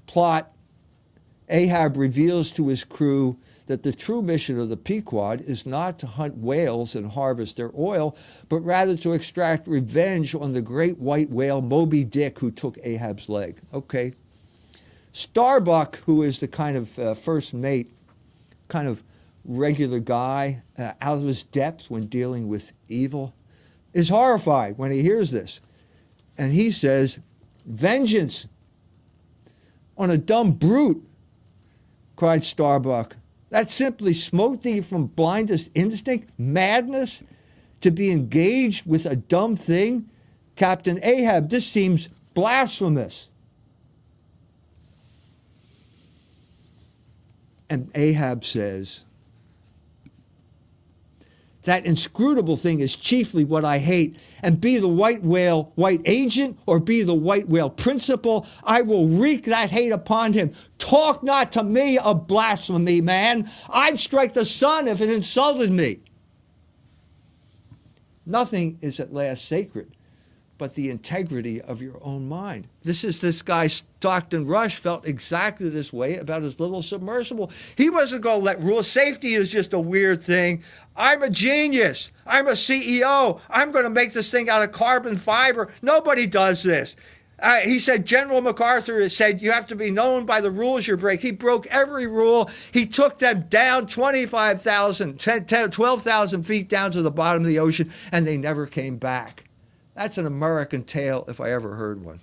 [0.07, 0.51] Plot
[1.49, 3.37] Ahab reveals to his crew
[3.69, 7.71] that the true mission of the Pequod is not to hunt whales and harvest their
[7.77, 8.17] oil,
[8.49, 13.29] but rather to extract revenge on the great white whale Moby Dick who took Ahab's
[13.29, 13.61] leg.
[13.71, 14.15] Okay.
[15.11, 17.91] Starbuck, who is the kind of uh, first mate,
[18.69, 19.03] kind of
[19.45, 23.35] regular guy uh, out of his depth when dealing with evil,
[23.93, 25.61] is horrified when he hears this.
[26.39, 27.19] And he says,
[27.67, 28.47] Vengeance
[29.95, 31.07] on a dumb brute,
[32.15, 33.15] cried Starbuck.
[33.49, 37.23] That simply smote thee from blindest instinct, madness,
[37.81, 40.09] to be engaged with a dumb thing?
[40.55, 43.29] Captain Ahab, this seems blasphemous.
[47.69, 49.05] And Ahab says,
[51.69, 54.17] that inscrutable thing is chiefly what I hate.
[54.41, 59.07] And be the white whale white agent or be the white whale principal, I will
[59.07, 60.53] wreak that hate upon him.
[60.77, 63.49] Talk not to me of blasphemy, man.
[63.69, 65.99] I'd strike the sun if it insulted me.
[68.25, 69.91] Nothing is at last sacred
[70.59, 72.67] but the integrity of your own mind.
[72.83, 77.49] This is this guy, Stockton Rush, felt exactly this way about his little submersible.
[77.77, 78.83] He wasn't going to let rule.
[78.83, 80.61] Safety is just a weird thing.
[80.97, 82.11] I'm a genius.
[82.27, 83.39] I'm a CEO.
[83.49, 85.69] I'm going to make this thing out of carbon fiber.
[85.81, 86.97] Nobody does this.
[87.41, 90.97] Uh, he said General MacArthur said you have to be known by the rules you
[90.97, 91.21] break.
[91.21, 92.49] He broke every rule.
[92.73, 95.17] He took them down 25,000,
[95.71, 99.48] 12,000 feet down to the bottom of the ocean, and they never came back.
[99.99, 102.21] That's an American tale if I ever heard one.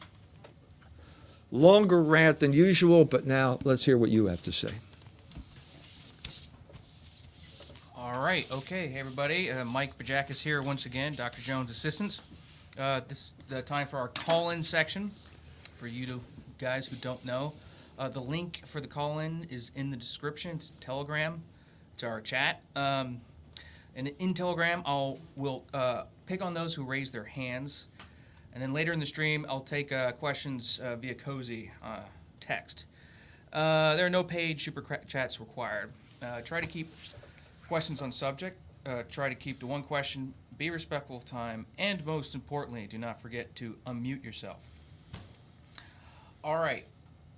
[1.50, 4.70] Longer rant than usual, but now let's hear what you have to say.
[7.94, 8.50] All right.
[8.50, 8.88] Okay.
[8.88, 9.52] Hey, everybody.
[9.52, 11.42] Uh, Mike Bajakis here once again, Dr.
[11.42, 12.22] Jones' assistants.
[12.78, 15.10] Uh, this is the time for our call in section.
[15.76, 16.20] For you to,
[16.58, 17.52] guys who don't know,
[17.98, 20.52] uh, the link for the call in is in the description.
[20.56, 21.42] It's Telegram,
[21.92, 22.62] it's our chat.
[22.74, 23.18] Um,
[23.97, 27.88] and in Telegram, I'll will uh, pick on those who raise their hands,
[28.53, 32.01] and then later in the stream, I'll take uh, questions uh, via Cozy uh,
[32.38, 32.86] text.
[33.53, 35.90] Uh, there are no paid super chats required.
[36.22, 36.94] Uh, try to keep
[37.68, 38.59] questions on subject.
[39.11, 40.34] try to keep to one question.
[40.59, 44.68] Be respectful of time, and most importantly, do not forget to unmute yourself.
[46.44, 46.84] All right,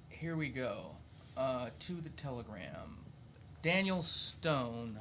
[0.09, 0.97] here we go.
[1.37, 2.99] to the Telegram.
[3.63, 5.01] Daniel Stone.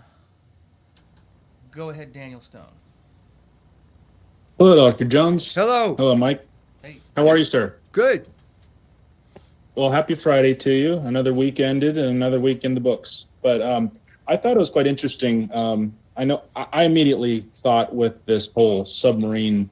[1.72, 2.64] Go ahead, Daniel Stone.
[4.58, 5.06] Hello, Dr.
[5.06, 5.54] Jones.
[5.54, 5.96] Hello.
[5.96, 6.46] Hello, Mike.
[6.82, 6.98] Hey.
[7.16, 7.76] How are you, sir?
[7.92, 8.28] Good.
[9.76, 10.98] Well, happy Friday to you.
[11.00, 13.28] Another week ended and another week in the books.
[13.44, 13.92] But um,
[14.28, 15.50] I thought it was quite interesting.
[15.54, 19.70] Um, I know I immediately thought with this whole submarine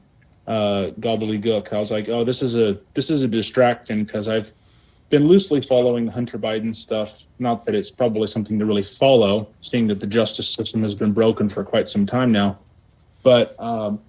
[0.48, 4.54] uh, gobbledygook, I was like, oh, this is a this is a distraction because I've
[5.10, 7.28] been loosely following the Hunter Biden stuff.
[7.40, 11.12] Not that it's probably something to really follow, seeing that the justice system has been
[11.12, 12.58] broken for quite some time now.
[13.24, 14.00] But um,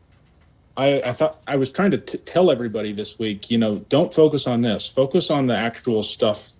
[0.77, 4.13] I, I, thought I was trying to t- tell everybody this week, you know, don't
[4.13, 4.87] focus on this.
[4.87, 6.59] Focus on the actual stuff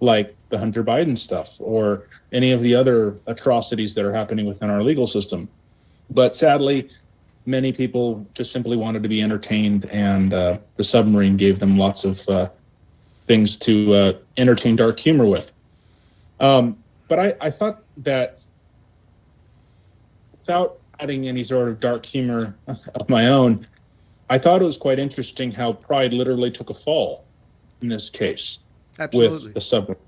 [0.00, 4.68] like the Hunter Biden stuff or any of the other atrocities that are happening within
[4.68, 5.48] our legal system.
[6.10, 6.90] But sadly,
[7.46, 12.04] many people just simply wanted to be entertained, and uh, the submarine gave them lots
[12.04, 12.48] of uh,
[13.32, 15.54] things to uh, entertain dark humor with.
[16.38, 16.76] Um,
[17.08, 18.42] but I, I thought that
[20.38, 23.66] without adding any sort of dark humor of my own,
[24.28, 27.24] I thought it was quite interesting how Pride literally took a fall
[27.80, 28.58] in this case
[28.98, 29.44] Absolutely.
[29.44, 30.02] with the submarine.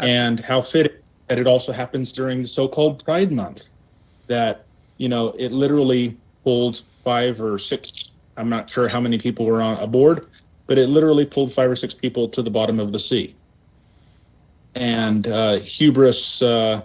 [0.00, 0.98] And how fitting
[1.28, 3.72] that it also happens during the so-called Pride Month,
[4.26, 4.64] that
[4.96, 8.10] you know it literally pulled five or six.
[8.36, 10.26] I'm not sure how many people were on aboard,
[10.66, 13.34] but it literally pulled five or six people to the bottom of the sea.
[14.74, 16.82] And uh, hubris, uh,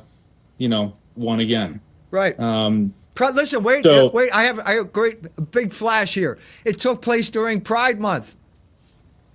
[0.57, 1.81] you know, won again.
[2.09, 2.39] Right.
[2.39, 4.31] Um, Listen, wait, so, wait.
[4.33, 6.39] I have, I have a great big flash here.
[6.65, 8.35] It took place during Pride Month.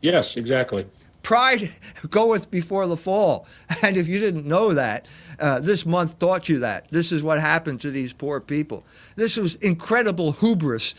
[0.00, 0.86] Yes, exactly.
[1.22, 1.70] Pride
[2.10, 3.46] goeth before the fall.
[3.82, 5.06] And if you didn't know that,
[5.38, 6.88] uh, this month taught you that.
[6.90, 8.84] This is what happened to these poor people.
[9.16, 10.94] This was incredible hubris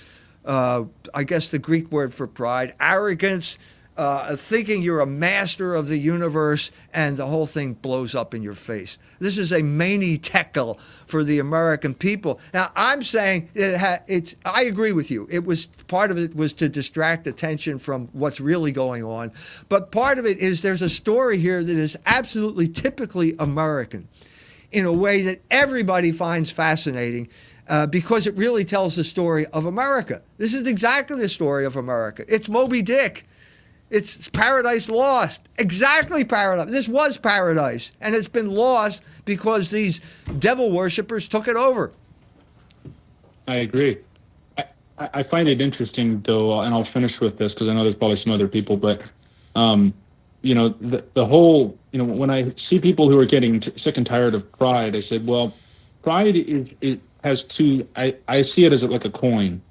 [0.47, 3.59] uh, I guess the Greek word for pride, arrogance,
[3.97, 8.43] uh, thinking you're a master of the universe, and the whole thing blows up in
[8.43, 8.99] your face.
[9.19, 12.39] This is a mene tekel for the American people.
[12.53, 14.35] Now, I'm saying it ha- it's.
[14.45, 15.27] I agree with you.
[15.31, 19.31] It was part of it was to distract attention from what's really going on,
[19.67, 24.07] but part of it is there's a story here that is absolutely typically American,
[24.71, 27.29] in a way that everybody finds fascinating
[27.69, 30.21] uh, because it really tells the story of America.
[30.37, 32.23] This is exactly the story of America.
[32.27, 33.27] It's Moby Dick.
[33.89, 35.47] It's Paradise Lost.
[35.59, 36.69] Exactly paradise.
[36.69, 40.01] This was paradise, and it's been lost because these
[40.39, 41.91] devil worshippers took it over.
[43.47, 43.97] I agree.
[44.57, 44.65] I,
[44.97, 48.17] I find it interesting, though, and I'll finish with this because I know there's probably
[48.17, 49.01] some other people, but
[49.55, 49.93] um,
[50.41, 53.73] you know, the, the whole, you know, when I see people who are getting t-
[53.75, 55.53] sick and tired of pride, I said, well,
[56.03, 59.61] pride is, it has two, I, I see it as like a coin.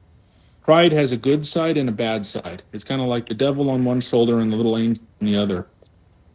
[0.63, 2.63] Pride has a good side and a bad side.
[2.73, 5.37] It's kind of like the devil on one shoulder and the little angel on the
[5.37, 5.67] other.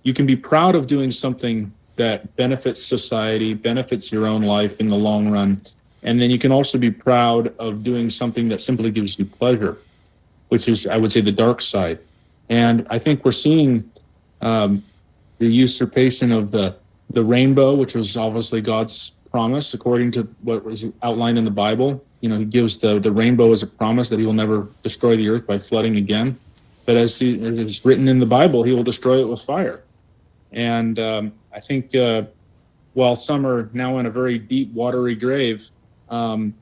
[0.03, 4.87] You can be proud of doing something that benefits society, benefits your own life in
[4.87, 5.61] the long run.
[6.01, 9.77] And then you can also be proud of doing something that simply gives you pleasure,
[10.47, 11.99] which is, I would say, the dark side.
[12.49, 13.91] And I think we're seeing
[14.41, 14.83] um,
[15.39, 16.75] the usurpation of the
[17.13, 22.03] the rainbow, which was obviously God's promise according to what was outlined in the Bible.
[22.19, 25.15] You know, He gives the the rainbow as a promise that He will never destroy
[25.15, 26.37] the earth by flooding again.
[26.85, 29.83] But as he, it's written in the Bible, He will destroy it with fire.
[30.51, 32.23] And um, I think uh,
[32.93, 35.69] while some are now in a very deep, watery grave,
[36.09, 36.53] um,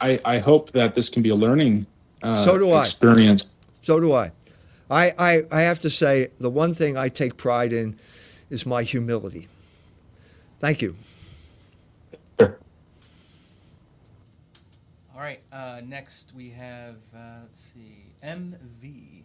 [0.00, 1.86] I, I hope that this can be a learning
[2.22, 2.80] uh, So do I.
[2.80, 3.46] experience.
[3.82, 4.32] So do I.
[4.90, 5.42] I, I.
[5.52, 7.98] I have to say, the one thing I take pride in
[8.50, 9.48] is my humility.
[10.58, 10.96] Thank you.
[15.16, 15.40] All right.
[15.50, 19.22] Uh, next we have uh, let's see, MV.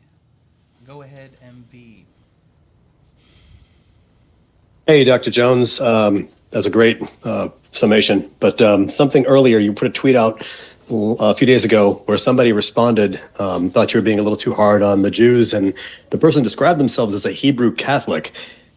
[0.87, 2.05] Go ahead, MV.
[4.87, 5.31] Hey, Dr.
[5.31, 5.81] Jones.
[5.81, 8.31] Um, that was a great uh, summation.
[8.39, 10.41] But um, something earlier, you put a tweet out
[10.89, 14.53] a few days ago where somebody responded, um, thought you were being a little too
[14.53, 15.73] hard on the Jews, and
[16.09, 18.31] the person described themselves as a Hebrew Catholic.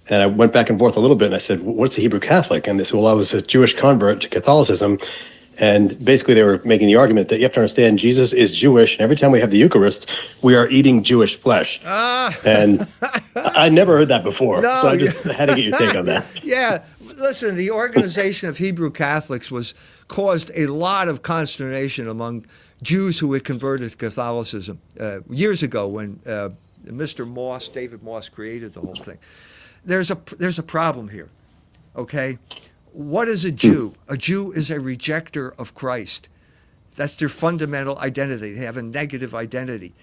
[0.09, 2.21] And I went back and forth a little bit, and I said, "What's a Hebrew
[2.21, 4.99] Catholic?" And they said, "Well, I was a Jewish convert to Catholicism."
[5.59, 8.95] And basically, they were making the argument that you have to understand Jesus is Jewish,
[8.95, 10.11] and every time we have the Eucharist,
[10.43, 11.81] we are eating Jewish flesh.
[11.85, 12.37] Ah.
[12.45, 12.87] And
[13.37, 16.07] I never heard that before, No, so I just had to get your take on
[16.07, 16.27] that.
[16.45, 19.75] yeah, listen, the Organization of Hebrew Catholics was
[20.09, 22.47] caused a lot of consternation among
[22.83, 26.51] Jews who had converted to Catholicism uh, years ago when uh,
[26.85, 27.27] Mr.
[27.27, 29.19] Moss, David Moss, created the whole thing.
[29.85, 31.31] There's a there's a problem here.
[31.97, 32.39] Okay,
[32.95, 33.57] what is a hmm.
[33.57, 33.95] Jew?
[34.09, 36.29] A Jew is a rejecter of Christ.
[36.97, 38.53] That's their fundamental identity.
[38.53, 39.95] They have a negative identity.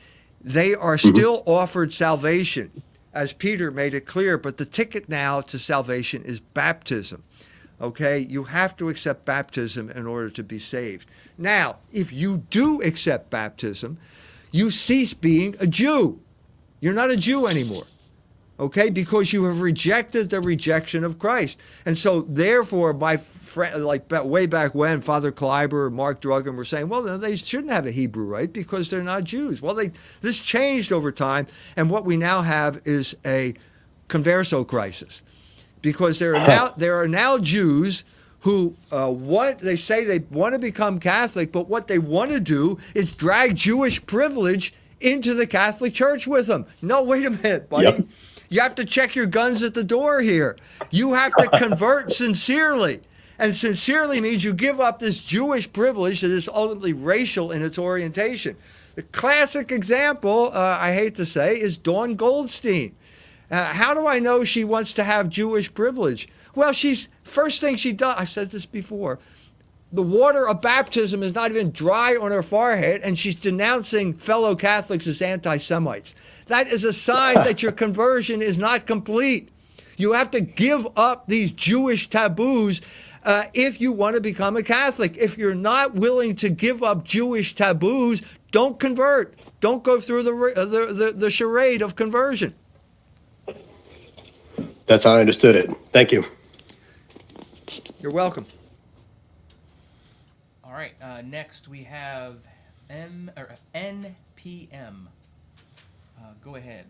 [0.41, 1.15] They are mm-hmm.
[1.15, 2.83] still offered salvation,
[3.13, 7.23] as Peter made it clear, but the ticket now to salvation is baptism.
[7.79, 8.25] Okay?
[8.27, 11.09] You have to accept baptism in order to be saved.
[11.37, 13.97] Now, if you do accept baptism,
[14.51, 16.19] you cease being a Jew.
[16.81, 17.83] You're not a Jew anymore
[18.61, 18.91] okay?
[18.91, 21.59] Because you have rejected the rejection of christ.
[21.85, 26.63] And so therefore my friend like way back when father kleiber and mark druggan were
[26.63, 29.61] saying well they shouldn't have a hebrew right because they're not jews.
[29.61, 29.91] Well they
[30.21, 33.53] this changed over time and what we now have is a
[34.07, 35.23] converso crisis.
[35.81, 38.05] Because there are now there are now jews
[38.41, 42.39] who uh, want they say they want to become catholic but what they want to
[42.39, 46.65] do is drag jewish privilege into the catholic church with them.
[46.83, 47.85] No wait a minute buddy.
[47.85, 48.07] Yep.
[48.51, 50.57] You have to check your guns at the door here.
[50.91, 52.99] You have to convert sincerely.
[53.39, 57.79] And sincerely means you give up this Jewish privilege that is ultimately racial in its
[57.79, 58.57] orientation.
[58.95, 62.93] The classic example, uh, I hate to say, is Dawn Goldstein.
[63.49, 66.27] Uh, how do I know she wants to have Jewish privilege?
[66.53, 68.15] Well, she's first thing she does.
[68.17, 69.17] I've said this before.
[69.93, 74.55] The water of baptism is not even dry on her forehead, and she's denouncing fellow
[74.55, 76.15] Catholics as anti Semites.
[76.47, 79.49] That is a sign that your conversion is not complete.
[79.97, 82.81] You have to give up these Jewish taboos
[83.23, 85.17] uh, if you want to become a Catholic.
[85.17, 88.21] If you're not willing to give up Jewish taboos,
[88.51, 89.37] don't convert.
[89.59, 92.55] Don't go through the, uh, the, the, the charade of conversion.
[94.87, 95.71] That's how I understood it.
[95.91, 96.25] Thank you.
[98.01, 98.45] You're welcome.
[100.71, 100.93] All right.
[101.01, 102.37] Uh, next we have
[102.89, 105.07] M or NPM.
[106.17, 106.85] Uh, go ahead.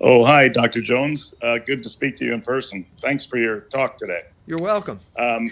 [0.00, 0.80] Oh, hi, Dr.
[0.80, 1.34] Jones.
[1.42, 2.86] Uh, good to speak to you in person.
[3.02, 4.22] Thanks for your talk today.
[4.46, 4.98] You're welcome.
[5.18, 5.50] Um,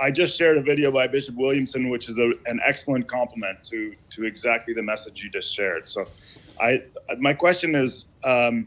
[0.00, 3.94] I just shared a video by Bishop Williamson, which is a, an excellent compliment to
[4.10, 5.90] to exactly the message you just shared.
[5.90, 6.06] So,
[6.58, 6.82] I
[7.18, 8.66] my question is, um,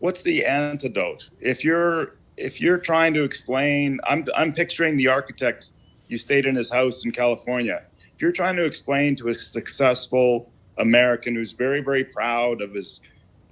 [0.00, 3.98] what's the antidote if you're if you're trying to explain?
[4.04, 5.70] I'm I'm picturing the architect
[6.08, 7.82] you stayed in his house in California.
[8.14, 13.00] If you're trying to explain to a successful American who's very very proud of his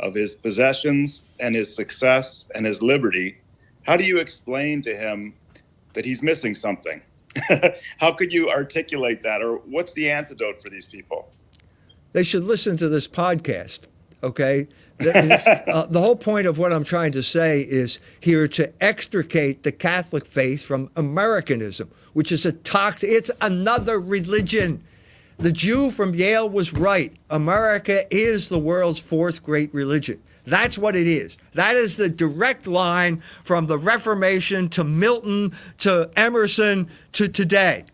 [0.01, 3.39] of his possessions and his success and his liberty,
[3.83, 5.35] how do you explain to him
[5.95, 7.01] that he's missing something?
[7.99, 11.31] how could you articulate that, or what's the antidote for these people?
[12.13, 13.87] They should listen to this podcast.
[14.23, 14.69] Okay.
[14.99, 19.63] The, uh, the whole point of what I'm trying to say is here to extricate
[19.63, 24.83] the Catholic faith from Americanism, which is a toxic, it's another religion.
[25.39, 27.13] The Jew from Yale was right.
[27.31, 30.23] America is the world's fourth great religion.
[30.45, 31.39] That's what it is.
[31.53, 37.85] That is the direct line from the Reformation to Milton to Emerson to today.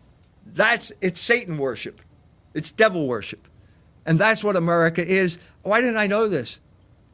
[0.53, 2.01] That's it's Satan worship.
[2.53, 3.47] It's devil worship.
[4.05, 5.37] And that's what America is.
[5.63, 6.59] Why didn't I know this?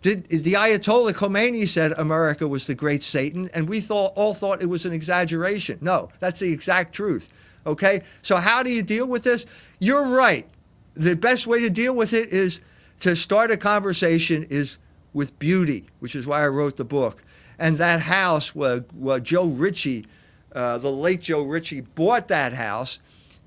[0.07, 4.61] Did the Ayatollah Khomeini said America was the great Satan, and we thought all thought
[4.61, 5.79] it was an exaggeration.
[5.81, 7.29] No, that's the exact truth.
[7.65, 8.03] Okay?
[8.21, 9.45] So how do you deal with this?
[9.79, 10.47] You're right.
[10.93, 12.61] The best way to deal with it is
[13.01, 14.77] to start a conversation is
[15.11, 17.21] with beauty, which is why I wrote the book.
[17.59, 20.05] And that house, where, where Joe Ritchie,
[20.53, 23.01] uh, the late Joe Ritchie, bought that house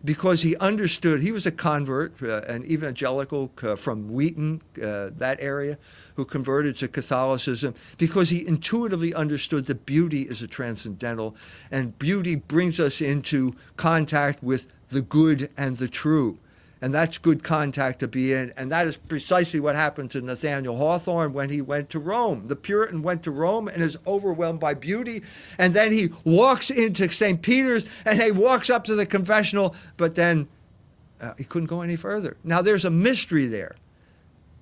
[0.04, 5.36] because he understood he was a convert, uh, an evangelical uh, from Wheaton, uh, that
[5.40, 5.78] area,
[6.16, 11.36] who converted to Catholicism because he intuitively understood that beauty is a transcendental,
[11.70, 16.38] and beauty brings us into contact with the good and the true.
[16.82, 18.52] And that's good contact to be in.
[18.56, 22.46] And that is precisely what happened to Nathaniel Hawthorne when he went to Rome.
[22.48, 25.22] The Puritan went to Rome and is overwhelmed by beauty.
[25.58, 27.42] And then he walks into St.
[27.42, 30.48] Peter's and he walks up to the confessional, but then
[31.20, 32.38] uh, he couldn't go any further.
[32.44, 33.76] Now, there's a mystery there.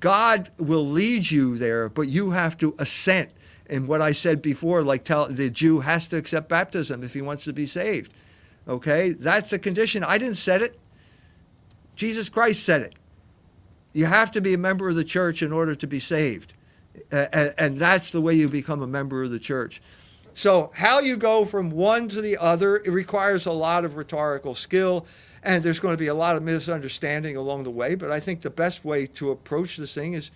[0.01, 3.31] God will lead you there, but you have to assent.
[3.71, 7.23] And what I said before, like tell, the Jew has to accept baptism if he
[7.23, 8.13] wants to be saved.
[8.67, 9.11] Okay?
[9.11, 10.03] That's the condition.
[10.03, 10.79] I didn't set it.
[11.99, 12.95] Jesus Christ said it.
[13.93, 16.55] You have to be a member of the church in order to be saved.
[17.11, 19.83] And that's the way you become a member of the church.
[20.33, 24.55] So, how you go from one to the other, it requires a lot of rhetorical
[24.55, 25.07] skill,
[25.43, 27.97] and there's going to be a lot of misunderstanding along the way.
[27.97, 30.31] But I think the best way to approach this thing is,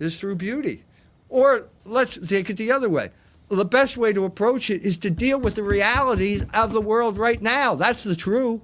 [0.00, 0.82] is through beauty.
[1.28, 3.10] Or let's take it the other way.
[3.48, 7.16] The best way to approach it is to deal with the realities of the world
[7.16, 7.76] right now.
[7.76, 8.62] That's the true.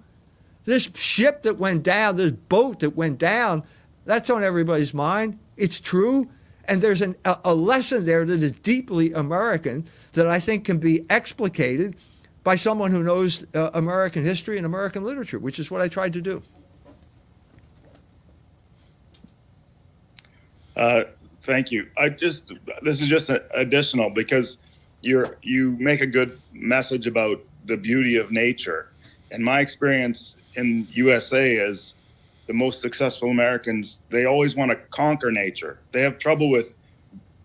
[0.71, 3.65] This ship that went down, this boat that went down,
[4.05, 5.37] that's on everybody's mind.
[5.57, 6.31] It's true.
[6.67, 10.79] And there's an, a, a lesson there that is deeply American that I think can
[10.79, 11.97] be explicated
[12.45, 16.13] by someone who knows uh, American history and American literature, which is what I tried
[16.13, 16.41] to do.
[20.77, 21.03] Uh,
[21.43, 21.89] thank you.
[21.99, 22.53] I just
[22.83, 24.59] this is just additional because
[25.01, 28.93] you're you make a good message about the beauty of nature.
[29.33, 31.95] In my experience, in USA as
[32.47, 35.79] the most successful Americans, they always want to conquer nature.
[35.93, 36.75] They have trouble with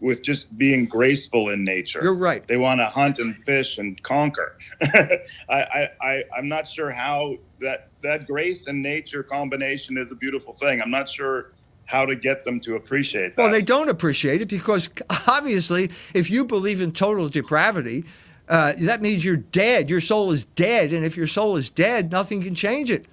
[0.02, 2.00] with just being graceful in nature.
[2.04, 2.46] You're right.
[2.48, 4.58] They want to hunt and fish and conquer.
[4.84, 10.16] I, I, I, I'm not sure how that that grace and nature combination is a
[10.16, 10.82] beautiful thing.
[10.82, 11.54] I'm not sure
[11.86, 13.44] how to get them to appreciate that.
[13.44, 14.90] Well, they don't appreciate it because
[15.28, 18.06] obviously, if you believe in total depravity,
[18.48, 19.90] uh, that means you're dead.
[19.90, 20.94] Your soul is dead.
[20.94, 23.08] And if your soul is dead, nothing can change it.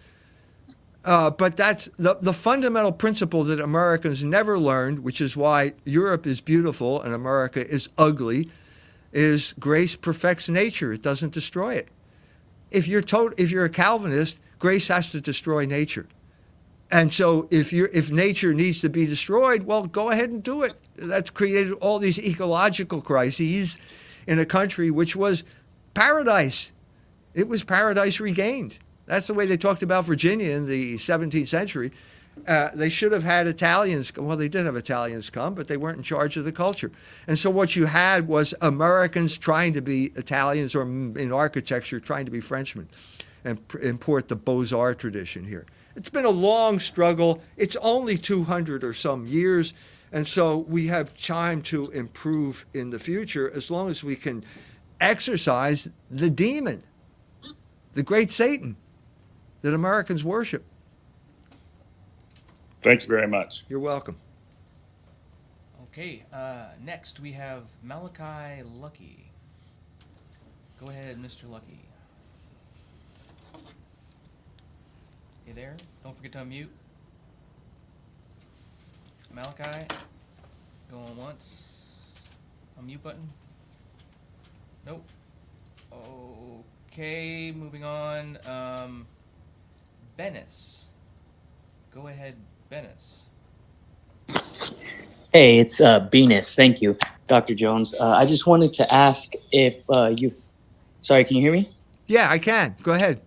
[1.04, 6.26] Uh, but that's the, the fundamental principle that Americans never learned, which is why Europe
[6.26, 8.48] is beautiful and America is ugly,
[9.12, 10.92] is grace perfects nature.
[10.92, 11.88] It doesn't destroy it.
[12.70, 16.06] If you're, to- if you're a Calvinist, grace has to destroy nature.
[16.92, 20.62] And so if, you're, if nature needs to be destroyed, well, go ahead and do
[20.62, 20.74] it.
[20.94, 23.78] That's created all these ecological crises
[24.26, 25.44] in a country which was
[25.94, 26.72] paradise.
[27.34, 28.78] It was paradise regained.
[29.06, 31.92] That's the way they talked about Virginia in the 17th century.
[32.46, 34.10] Uh, they should have had Italians.
[34.10, 34.26] Come.
[34.26, 36.90] Well, they did have Italians come, but they weren't in charge of the culture.
[37.26, 42.24] And so what you had was Americans trying to be Italians, or in architecture, trying
[42.24, 42.88] to be Frenchmen,
[43.44, 45.66] and pr- import the Beaux Arts tradition here.
[45.94, 47.42] It's been a long struggle.
[47.56, 49.74] It's only 200 or some years.
[50.12, 54.44] And so we have time to improve in the future as long as we can
[55.00, 56.82] exorcise the demon,
[57.94, 58.76] the great Satan
[59.62, 60.64] that Americans worship.
[62.82, 63.64] Thank you very much.
[63.68, 64.16] You're welcome.
[65.84, 69.30] Okay, uh, next we have Malachi Lucky.
[70.84, 71.48] Go ahead, Mr.
[71.48, 71.78] Lucky.
[75.46, 75.76] You there?
[76.02, 76.68] Don't forget to unmute.
[79.34, 79.86] Malachi,
[80.90, 81.72] going once.
[82.84, 83.28] Mute button.
[84.84, 85.08] Nope.
[86.90, 88.38] Okay, moving on.
[88.44, 89.06] Um,
[90.18, 90.84] Bennis.
[91.94, 92.34] Go ahead,
[92.70, 93.22] Bennis.
[95.32, 96.54] Hey, it's uh, Venus.
[96.54, 97.54] Thank you, Dr.
[97.54, 97.94] Jones.
[97.94, 100.34] Uh, I just wanted to ask if uh, you.
[101.02, 101.68] Sorry, can you hear me?
[102.08, 102.74] Yeah, I can.
[102.82, 103.20] Go ahead.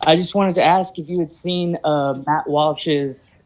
[0.00, 3.38] I just wanted to ask if you had seen uh, Matt Walsh's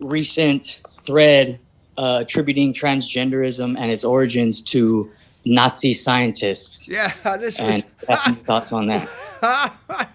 [0.00, 1.60] recent thread
[1.96, 5.10] uh, attributing transgenderism and its origins to
[5.44, 6.88] Nazi scientists.
[6.88, 8.38] Yeah, this and was.
[8.38, 9.08] thoughts on that?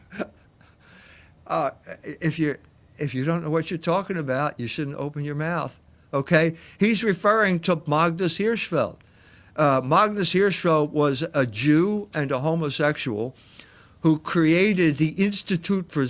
[1.48, 1.72] uh,
[2.04, 2.56] if you
[2.98, 5.80] if you don't know what you're talking about, you shouldn't open your mouth.
[6.14, 8.98] Okay, he's referring to Magnus Hirschfeld.
[9.56, 13.36] Uh, Magnus Hirschfeld was a Jew and a homosexual
[14.02, 16.08] who created the Institute for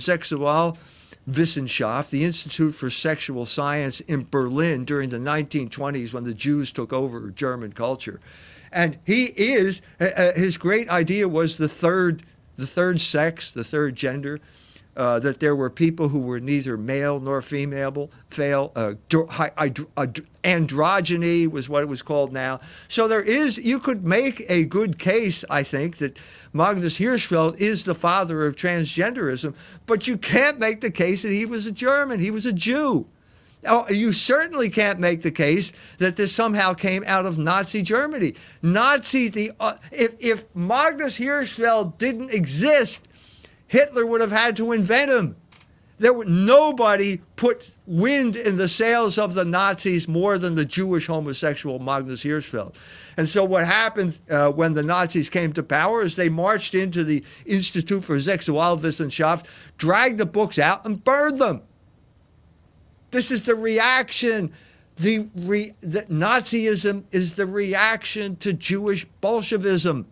[1.28, 6.92] Sexualwissenschaft, the Institute for Sexual Science in Berlin during the 1920s when the Jews took
[6.92, 8.20] over German culture.
[8.72, 12.24] And he is uh, uh, his great idea was the third
[12.56, 14.40] the third sex, the third gender.
[14.96, 18.94] Uh, that there were people who were neither male nor female, fail, uh,
[20.44, 22.60] androgyny was what it was called now.
[22.86, 26.18] So there is, you could make a good case, I think, that
[26.52, 31.46] Magnus Hirschfeld is the father of transgenderism, but you can't make the case that he
[31.46, 33.06] was a German, he was a Jew.
[33.66, 38.34] Oh, you certainly can't make the case that this somehow came out of Nazi Germany.
[38.62, 43.08] Nazi, the uh, if if Magnus Hirschfeld didn't exist,
[43.74, 45.34] Hitler would have had to invent him.
[45.98, 51.08] There were, nobody put wind in the sails of the Nazis more than the Jewish
[51.08, 52.76] homosexual Magnus Hirschfeld.
[53.16, 57.02] And so what happened uh, when the Nazis came to power is they marched into
[57.02, 59.46] the Institute for Sexualwissenschaft,
[59.76, 61.60] dragged the books out, and burned them.
[63.10, 64.52] This is the reaction.
[64.96, 70.06] The, re, the Nazism is the reaction to Jewish Bolshevism.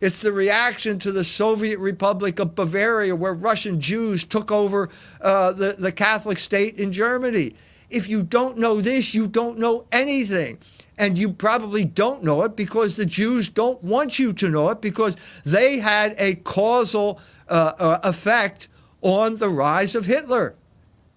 [0.00, 4.90] It's the reaction to the Soviet Republic of Bavaria, where Russian Jews took over
[5.20, 7.54] uh, the, the Catholic state in Germany.
[7.88, 10.58] If you don't know this, you don't know anything.
[10.98, 14.80] And you probably don't know it because the Jews don't want you to know it
[14.80, 18.68] because they had a causal uh, uh, effect
[19.02, 20.56] on the rise of Hitler.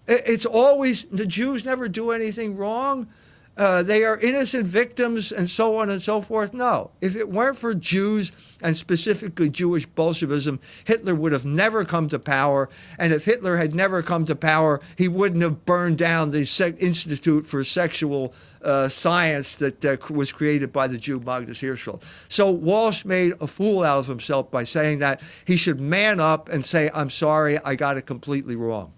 [0.06, 3.08] It's always the Jews never do anything wrong.
[3.56, 6.54] Uh, they are innocent victims and so on and so forth.
[6.54, 8.32] No, if it weren't for Jews
[8.62, 12.70] and specifically Jewish Bolshevism, Hitler would have never come to power.
[12.98, 16.76] And if Hitler had never come to power, he wouldn't have burned down the Se-
[16.78, 18.32] Institute for Sexual
[18.62, 22.02] uh, Science that uh, was created by the Jew Magnus Hirschfeld.
[22.28, 26.48] So Walsh made a fool out of himself by saying that he should man up
[26.48, 28.92] and say, I'm sorry, I got it completely wrong.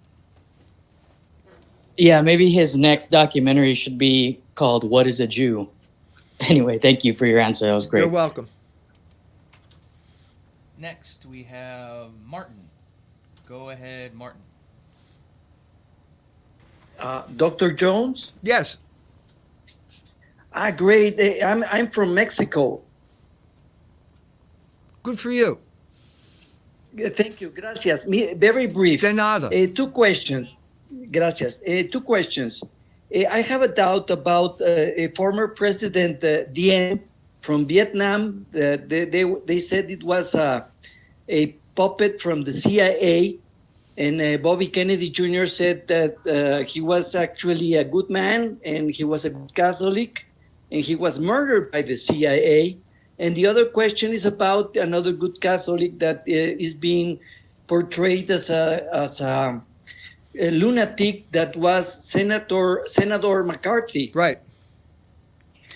[1.97, 5.69] Yeah, maybe his next documentary should be called What is a Jew?
[6.49, 7.67] Anyway, thank you for your answer.
[7.67, 8.01] That was great.
[8.01, 8.49] You're welcome.
[10.77, 12.69] Next, we have Martin.
[13.49, 14.41] Go ahead, Martin.
[16.99, 17.71] Uh, Dr.
[17.71, 18.33] Jones?
[18.43, 18.79] Yes.
[20.53, 21.15] Ah, great.
[21.45, 22.81] I'm, I'm from Mexico.
[25.05, 25.61] Good for you.
[26.97, 27.51] Thank you.
[27.51, 28.05] Gracias.
[28.05, 29.01] Mi- Very brief.
[29.03, 29.47] De nada.
[29.47, 30.59] Uh, two questions.
[31.11, 31.59] Gracias.
[31.67, 32.63] Uh, two questions.
[33.15, 37.01] Uh, I have a doubt about uh, a former president, uh, Diem,
[37.41, 38.47] from Vietnam.
[38.55, 40.67] Uh, they, they, they said it was a,
[41.29, 43.39] a puppet from the CIA.
[43.97, 45.47] And uh, Bobby Kennedy Jr.
[45.47, 50.27] said that uh, he was actually a good man and he was a Catholic
[50.71, 52.79] and he was murdered by the CIA.
[53.19, 57.21] And the other question is about another good Catholic that uh, is being
[57.67, 59.61] portrayed as a, as a,
[60.39, 64.13] a lunatic that was Senator Senator McCarthy.
[64.15, 64.39] Right.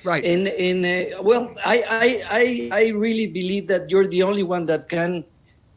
[0.05, 0.25] Right.
[0.25, 4.67] And and uh, well, I, I I I really believe that you're the only one
[4.67, 5.25] that can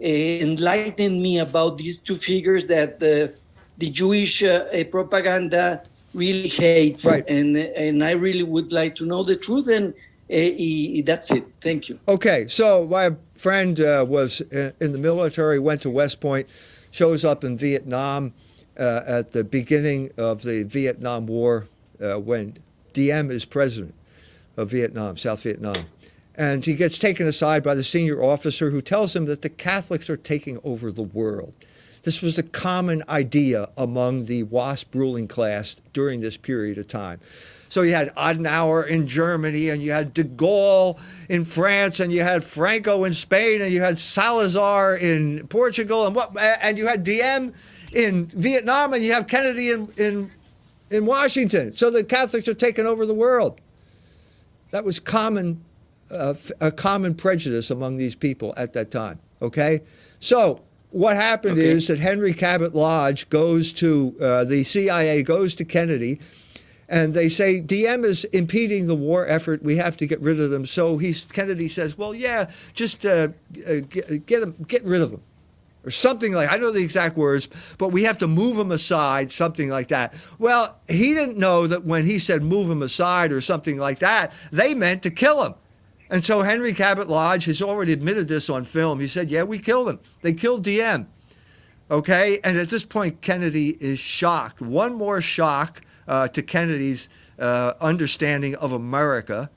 [0.01, 3.33] uh, enlighten me about these two figures that the
[3.77, 7.05] the Jewish uh, uh, propaganda really hates.
[7.05, 7.27] Right.
[7.27, 9.67] And and I really would like to know the truth.
[9.67, 9.93] And
[10.29, 11.45] uh, that's it.
[11.61, 11.99] Thank you.
[12.07, 16.47] Okay, so my friend uh, was in the military, went to West Point,
[16.91, 18.33] shows up in Vietnam
[18.79, 21.67] uh, at the beginning of the Vietnam War
[22.01, 22.57] uh, when
[22.93, 23.93] Diem is president
[24.57, 25.85] of Vietnam, South Vietnam.
[26.35, 30.09] And he gets taken aside by the senior officer who tells him that the Catholics
[30.09, 31.53] are taking over the world.
[32.03, 37.19] This was a common idea among the WASP ruling class during this period of time.
[37.67, 40.97] So you had Adenauer in Germany, and you had de Gaulle
[41.29, 46.15] in France, and you had Franco in Spain, and you had Salazar in Portugal, and
[46.15, 46.35] what?
[46.39, 47.53] And you had Diem
[47.93, 50.31] in Vietnam, and you have Kennedy in in
[50.89, 51.75] in Washington.
[51.75, 53.59] So the Catholics are taking over the world.
[54.71, 55.63] That was common,
[56.11, 59.19] uh, a common prejudice among these people at that time.
[59.41, 59.81] Okay,
[60.19, 60.61] so
[60.91, 61.67] what happened Okay.
[61.67, 66.19] is that Henry Cabot Lodge goes to uh, the CIA goes to Kennedy,
[66.87, 69.63] and they say Diem is impeding the war effort.
[69.63, 70.65] We have to get rid of them.
[70.65, 73.29] So he's Kennedy says, well, yeah, just uh,
[73.67, 75.21] uh, get, get him, get rid of them
[75.85, 79.31] or something like I know the exact words, but we have to move him aside,
[79.31, 80.13] something like that.
[80.37, 84.33] Well, he didn't know that when he said move him aside or something like that,
[84.51, 85.53] they meant to kill him.
[86.09, 88.99] And so Henry Cabot Lodge has already admitted this on film.
[88.99, 89.99] He said, "Yeah, we killed him.
[90.21, 91.07] They killed Diem."
[91.91, 94.61] Okay, and at this point, Kennedy is shocked.
[94.61, 97.09] One more shock uh, to Kennedy's
[97.39, 99.49] uh, understanding of America,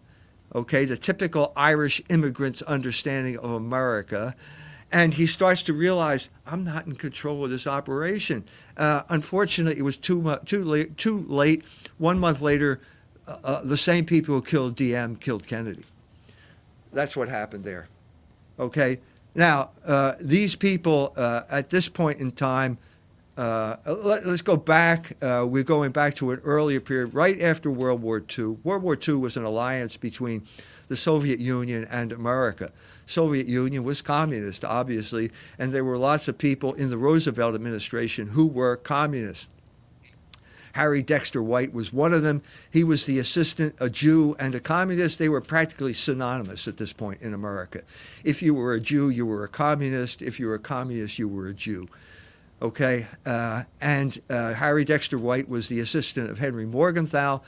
[0.55, 4.35] okay, the typical Irish immigrant's understanding of America.
[4.93, 8.45] And he starts to realize, I'm not in control of this operation.
[8.77, 11.65] Uh, unfortunately, it was too, too, late, too late.
[11.97, 12.81] One month later,
[13.27, 15.85] uh, uh, the same people who killed Diem killed Kennedy.
[16.93, 17.89] That's what happened there.
[18.59, 18.99] Okay.
[19.35, 22.77] Now, uh, these people uh, at this point in time,
[23.39, 25.17] uh, let, us go back.
[25.23, 28.59] We're going back to an earlier period, right after World War II.
[28.63, 30.43] World War II was an alliance between
[30.93, 32.71] the Soviet Union and America.
[33.07, 38.27] Soviet Union was communist, obviously, and there were lots of people in the Roosevelt administration
[38.27, 39.51] who were communist.
[40.75, 42.43] Harry Dexter White was one of them.
[42.71, 45.19] He was the assistant, a Jew and a communist.
[45.19, 47.81] They were practically synonymous at this point in America.
[48.23, 50.21] If you were a Jew, you were a communist.
[50.21, 51.89] If you were a communist, you were a Jew.
[52.61, 53.07] Okay?
[53.25, 57.41] Uh, and uh, Harry Dexter White was the assistant of Henry Morgenthau,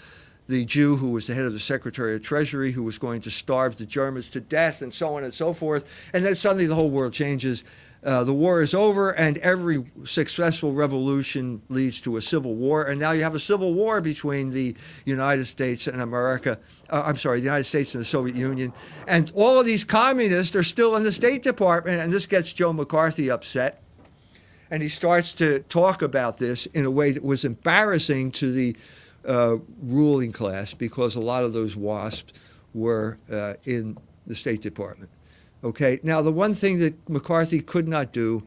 [0.46, 3.30] the Jew who was the head of the Secretary of Treasury, who was going to
[3.30, 5.86] starve the Germans to death, and so on and so forth.
[6.12, 7.64] And then suddenly the whole world changes.
[8.04, 12.84] Uh, the war is over, and every successful revolution leads to a civil war.
[12.84, 14.76] And now you have a civil war between the
[15.06, 16.58] United States and America.
[16.90, 18.74] Uh, I'm sorry, the United States and the Soviet Union.
[19.08, 22.74] And all of these communists are still in the State Department, and this gets Joe
[22.74, 23.82] McCarthy upset.
[24.70, 28.76] And he starts to talk about this in a way that was embarrassing to the
[29.26, 32.32] uh, ruling class because a lot of those WASPs
[32.74, 33.96] were uh, in
[34.26, 35.10] the State Department.
[35.62, 35.98] Okay.
[36.02, 38.42] Now, the one thing that McCarthy could not do,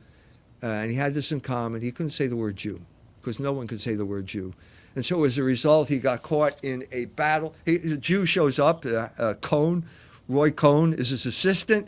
[0.62, 2.80] uh, and he had this in common, he couldn't say the word Jew
[3.20, 4.54] because no one could say the word Jew.
[4.96, 7.54] And so as a result, he got caught in a battle.
[7.66, 9.84] He, a Jew shows up, uh, uh, Cohn,
[10.28, 11.88] Roy Cohn is his assistant.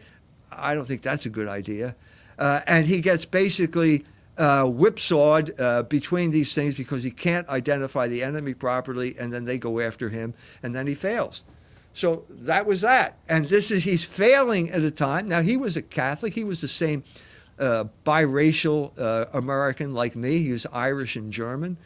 [0.55, 1.95] I don't think that's a good idea.
[2.37, 4.05] And he gets basically
[4.39, 9.43] uh, whipsawed uh, between these things because he can't identify the enemy properly, and then
[9.43, 10.33] they go after him,
[10.63, 11.43] and then he fails.
[11.93, 13.17] So that was that.
[13.27, 15.27] And this is, he's failing at a time.
[15.27, 16.33] Now, he was a Catholic.
[16.33, 17.03] He was the same
[17.59, 20.37] uh, biracial uh, American like me.
[20.37, 21.77] He was Irish and German.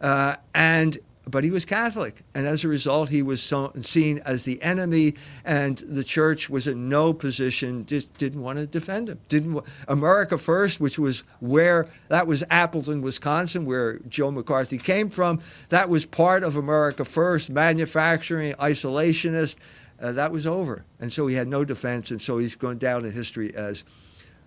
[0.00, 0.98] Uh, and
[1.30, 5.14] but he was Catholic, and as a result, he was so, seen as the enemy,
[5.44, 9.20] and the church was in no position, just didn't want to defend him.
[9.28, 15.40] Didn't America First, which was where that was Appleton, Wisconsin, where Joe McCarthy came from.
[15.68, 19.56] That was part of America First, manufacturing, isolationist.
[20.00, 23.04] Uh, that was over, and so he had no defense, and so he's gone down
[23.04, 23.84] in history as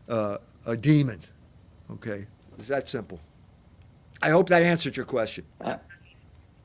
[0.10, 1.22] uh, a demon.
[1.90, 3.22] Okay, it's that simple.
[4.22, 5.46] I hope that answered your question.
[5.62, 5.78] Uh,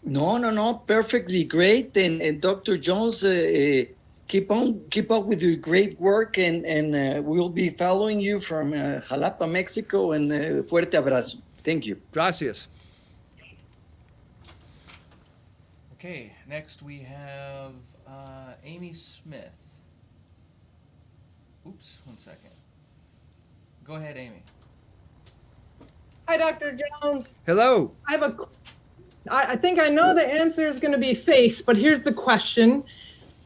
[0.02, 1.96] no, no, no, perfectly great.
[1.96, 2.78] And, and Dr.
[2.78, 3.84] Jones, uh, uh,
[4.28, 8.40] keep on, keep up with your great work, and and uh, we'll be following you
[8.40, 10.12] from uh, Jalapa, Mexico.
[10.12, 11.40] And uh, fuerte abrazo.
[11.64, 12.00] Thank you.
[12.12, 12.68] Gracias.
[15.94, 17.72] Okay, next we have
[18.08, 19.52] uh, Amy Smith.
[21.66, 22.50] Oops, one second.
[23.84, 24.42] Go ahead, Amy.
[26.26, 26.78] Hi, Dr.
[27.02, 27.34] Jones.
[27.44, 27.92] Hello.
[28.08, 28.36] I have a.
[29.28, 32.12] I I think I know the answer is going to be face, but here's the
[32.12, 32.84] question.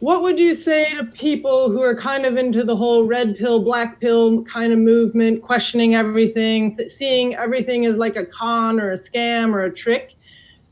[0.01, 3.63] What would you say to people who are kind of into the whole red pill,
[3.63, 8.93] black pill kind of movement, questioning everything, th- seeing everything as like a con or
[8.93, 10.15] a scam or a trick,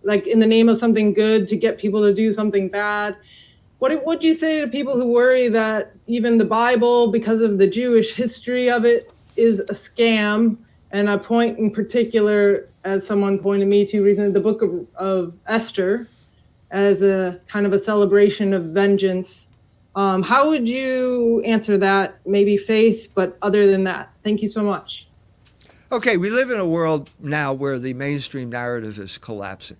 [0.02, 3.16] like in the name of something good to get people to do something bad?
[3.78, 7.66] What would you say to people who worry that even the Bible, because of the
[7.66, 10.58] Jewish history of it, is a scam?
[10.90, 15.34] And a point in particular, as someone pointed me to recently, the book of, of
[15.46, 16.08] Esther,
[16.70, 19.48] as a kind of a celebration of vengeance.
[19.94, 22.18] Um, how would you answer that?
[22.26, 25.06] Maybe faith, but other than that, thank you so much.
[25.92, 29.76] Okay, we live in a world now where the mainstream narrative is collapsing.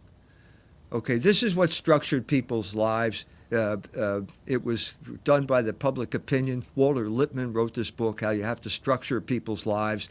[0.93, 3.25] Okay, this is what structured people's lives.
[3.51, 6.67] Uh, uh, it was done by the public opinion.
[6.75, 10.11] Walter Lippmann wrote this book, How You Have to Structure People's Lives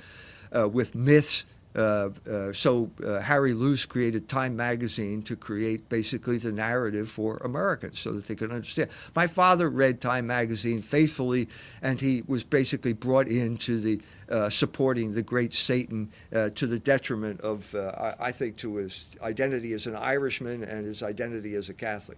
[0.52, 1.46] uh, with Myths.
[1.76, 7.38] Uh, uh, so uh, Harry Luce created Time magazine to create basically the narrative for
[7.38, 8.90] Americans so that they could understand.
[9.16, 11.48] My father read Time magazine faithfully,
[11.82, 16.80] and he was basically brought into the uh, supporting the great Satan uh, to the
[16.80, 21.70] detriment of, I, I think, to his identity as an Irishman and his identity as
[21.70, 22.18] a Catholic.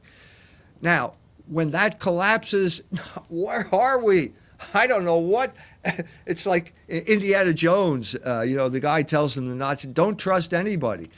[0.82, 1.14] Now,
[1.48, 2.82] when that collapses,
[3.30, 4.34] where are we?
[4.74, 5.56] I don't know what.
[6.26, 8.16] It's like Indiana Jones.
[8.16, 11.10] Uh, you know, the guy tells him the Nazi, "Don't trust anybody."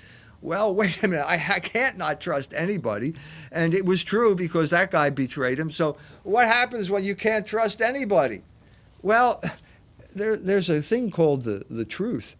[0.41, 1.25] Well, wait a minute.
[1.25, 3.13] I, I can't not trust anybody,
[3.51, 5.69] and it was true because that guy betrayed him.
[5.69, 8.41] So, what happens when you can't trust anybody?
[9.01, 9.43] Well,
[10.15, 12.35] there, there's a thing called the the truth,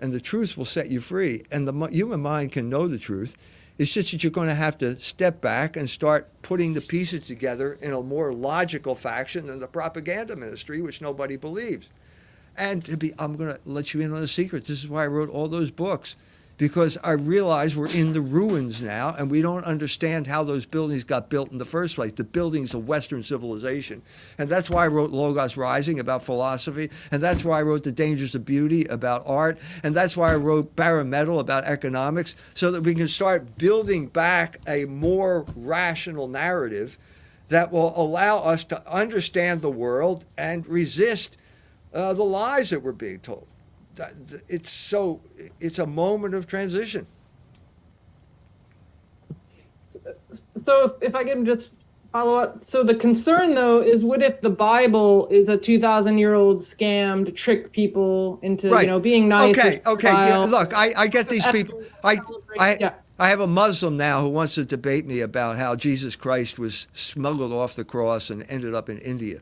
[0.00, 1.44] and the truth will set you free.
[1.52, 3.36] And the human mind can know the truth
[3.80, 7.22] It's just that you're going to have to step back and start putting the pieces
[7.22, 11.88] together in a more logical fashion than the propaganda ministry, which nobody believes.
[12.58, 14.66] And to be, I'm going to let you in on a secret.
[14.66, 16.16] This is why I wrote all those books
[16.60, 21.04] because I realize we're in the ruins now and we don't understand how those buildings
[21.04, 24.02] got built in the first place, the buildings of Western civilization.
[24.36, 26.90] And that's why I wrote Logos Rising about philosophy.
[27.12, 29.58] And that's why I wrote The Dangers of Beauty about art.
[29.82, 34.08] And that's why I wrote Barren Metal about economics, so that we can start building
[34.08, 36.98] back a more rational narrative
[37.48, 41.38] that will allow us to understand the world and resist
[41.94, 43.46] uh, the lies that we're being told
[44.48, 45.20] it's so
[45.58, 47.06] it's a moment of transition
[50.56, 51.70] so if, if i can just
[52.12, 56.34] follow up so the concern though is what if the bible is a 2000 year
[56.34, 58.82] old scam to trick people into right.
[58.82, 62.18] you know being nice okay okay yeah, look i i get these people i
[62.58, 62.92] i yeah.
[63.20, 66.88] I have a Muslim now who wants to debate me about how Jesus Christ was
[66.94, 69.40] smuggled off the cross and ended up in India.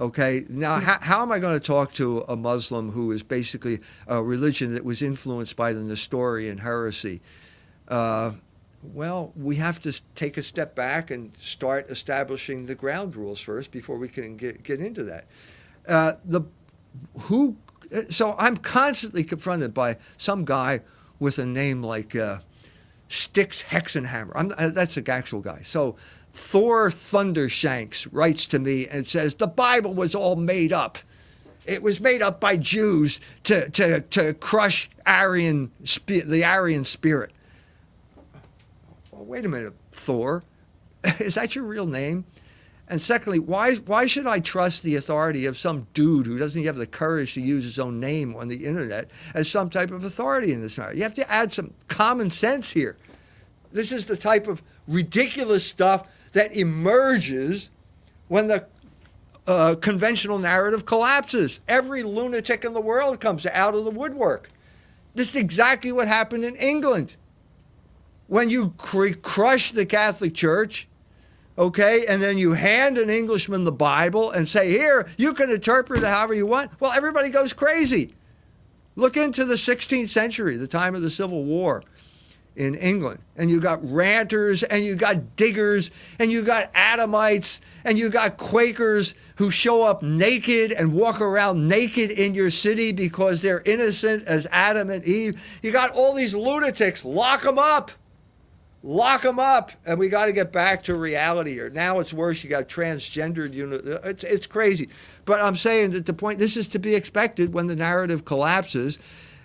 [0.00, 3.80] Okay, now how, how am I going to talk to a Muslim who is basically
[4.06, 7.20] a religion that was influenced by the Nestorian heresy?
[7.86, 8.32] Uh,
[8.94, 13.70] well, we have to take a step back and start establishing the ground rules first
[13.72, 15.26] before we can get, get into that.
[15.86, 16.42] Uh, the
[17.24, 17.58] who,
[18.08, 20.80] so I'm constantly confronted by some guy
[21.18, 22.38] with a name like uh,
[23.08, 24.32] Styx Hexenhammer.
[24.34, 25.60] I'm, uh, that's an actual guy.
[25.62, 25.96] So
[26.32, 30.98] Thor Thundershanks writes to me and says, The Bible was all made up.
[31.66, 35.70] It was made up by Jews to, to, to crush Aryan,
[36.06, 37.32] the Aryan spirit.
[39.10, 40.42] Well, wait a minute, Thor.
[41.20, 42.24] Is that your real name?
[42.88, 46.66] And secondly, why, why should I trust the authority of some dude who doesn't even
[46.66, 50.04] have the courage to use his own name on the internet as some type of
[50.04, 50.94] authority in this matter?
[50.94, 52.96] You have to add some common sense here.
[53.70, 57.70] This is the type of ridiculous stuff that emerges
[58.28, 58.66] when the
[59.46, 61.60] uh, conventional narrative collapses.
[61.66, 64.48] Every lunatic in the world comes out of the woodwork.
[65.14, 67.16] This is exactly what happened in England.
[68.28, 70.86] When you cr- crush the Catholic Church,
[71.58, 76.04] okay, and then you hand an Englishman the Bible and say, here, you can interpret
[76.04, 78.14] it however you want, well, everybody goes crazy.
[78.94, 81.82] Look into the 16th century, the time of the Civil War
[82.56, 83.20] in England.
[83.36, 88.36] And you got ranters and you got diggers and you got Adamites and you got
[88.36, 94.26] Quakers who show up naked and walk around naked in your city because they're innocent
[94.26, 95.60] as Adam and Eve.
[95.62, 97.04] You got all these lunatics.
[97.04, 97.92] Lock them up.
[98.82, 99.72] Lock them up.
[99.86, 101.70] And we got to get back to reality here.
[101.70, 102.42] Now it's worse.
[102.42, 103.82] You got transgendered unit.
[104.04, 104.88] It's, it's crazy.
[105.24, 108.98] But I'm saying that the point, this is to be expected when the narrative collapses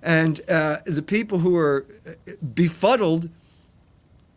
[0.05, 1.87] and uh, the people who are
[2.53, 3.27] befuddled,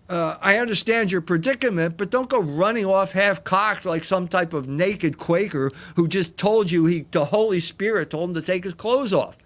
[0.08, 4.54] uh, I understand your predicament, but don't go running off half cocked like some type
[4.54, 8.64] of naked Quaker who just told you he, the Holy Spirit told him to take
[8.64, 9.36] his clothes off.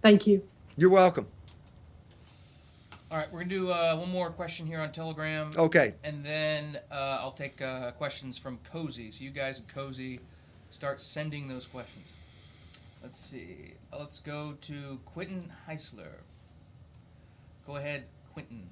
[0.00, 0.40] Thank you.
[0.76, 1.26] You're welcome.
[3.10, 5.50] All right, we're gonna do uh, one more question here on Telegram.
[5.56, 5.94] Okay.
[6.04, 9.10] And then uh, I'll take uh, questions from Cozy.
[9.10, 10.20] So you guys and Cozy
[10.74, 12.12] start sending those questions.
[13.00, 13.74] Let's see.
[13.96, 16.16] Let's go to Quentin Heisler.
[17.64, 18.68] Go ahead, Quentin.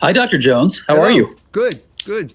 [0.00, 0.38] Hi, Dr.
[0.38, 0.80] Jones.
[0.86, 1.08] How Hello.
[1.08, 1.36] are you?
[1.50, 2.34] Good, good.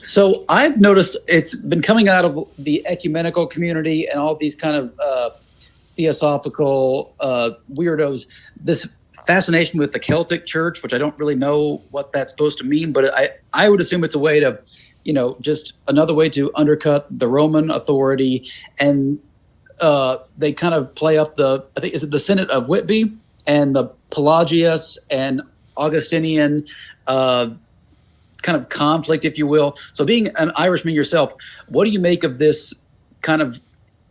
[0.00, 4.76] So I've noticed it's been coming out of the ecumenical community and all these kind
[4.76, 5.30] of uh,
[5.96, 8.26] theosophical uh, weirdos.
[8.56, 8.88] This
[9.26, 12.92] fascination with the Celtic Church, which I don't really know what that's supposed to mean,
[12.92, 14.60] but I I would assume it's a way to
[15.04, 18.50] you know, just another way to undercut the Roman authority.
[18.78, 19.20] And
[19.80, 23.12] uh, they kind of play up the, I think, is it the Synod of Whitby
[23.46, 25.42] and the Pelagius and
[25.76, 26.66] Augustinian
[27.06, 27.50] uh,
[28.42, 29.76] kind of conflict, if you will.
[29.92, 31.34] So, being an Irishman yourself,
[31.68, 32.72] what do you make of this
[33.20, 33.60] kind of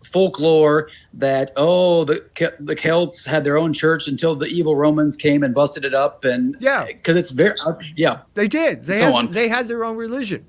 [0.04, 2.24] folklore that oh the
[2.60, 6.24] the Celts had their own church until the evil Romans came and busted it up
[6.24, 6.86] and yeah.
[6.86, 7.56] because it's very
[7.96, 8.20] yeah.
[8.36, 8.84] They did.
[8.84, 10.46] They so had, they had their own religion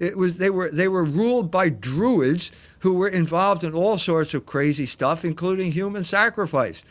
[0.00, 2.50] it was they were they were ruled by druids
[2.80, 6.84] who were involved in all sorts of crazy stuff, including human sacrifice.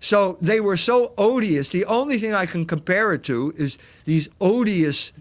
[0.00, 1.68] So they were so odious.
[1.68, 5.12] The only thing I can compare it to is these odious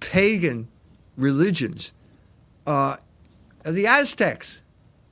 [0.00, 0.68] pagan
[1.16, 1.92] religions.
[2.66, 2.96] Uh,
[3.64, 4.62] the Aztecs,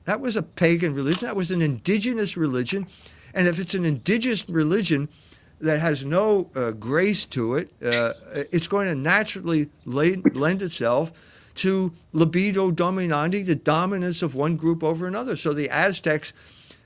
[0.05, 1.25] that was a pagan religion.
[1.25, 2.87] That was an indigenous religion.
[3.33, 5.09] And if it's an indigenous religion
[5.59, 8.13] that has no uh, grace to it, uh,
[8.51, 11.11] it's going to naturally lend itself
[11.55, 15.35] to libido dominandi, the dominance of one group over another.
[15.35, 16.33] So the Aztecs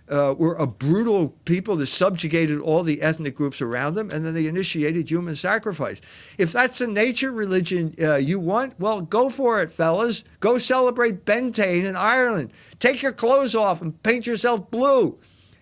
[0.10, 4.34] uh, were a brutal people that subjugated all the ethnic groups around them, and then
[4.34, 6.02] they initiated human sacrifice.
[6.38, 10.24] If that's the nature religion uh, you want, well, go for it, fellas.
[10.40, 12.52] Go celebrate Beltane in Ireland.
[12.80, 15.18] Take your clothes off and paint yourself blue,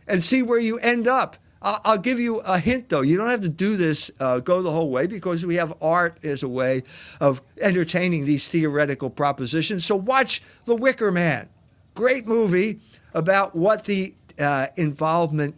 [0.07, 1.37] and see where you end up.
[1.61, 3.01] I'll, give you a hint, though.
[3.01, 6.19] You don't have to do this, uh, go the whole way, because we have art
[6.23, 6.83] as a way
[7.19, 9.83] of entertaining these theoretical propositions.
[9.83, 11.49] So watch The Wicker Man.
[11.95, 12.79] Great movie
[13.15, 15.55] about what the uh, involvement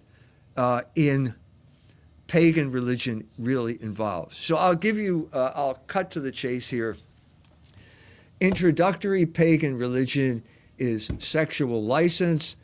[0.56, 1.36] uh, in
[2.28, 4.38] pagan religion really involves.
[4.38, 6.96] So I'll give you, uh, I'll cut to the chase here.
[8.40, 10.44] Introductory pagan religion
[10.78, 12.56] is sexual license.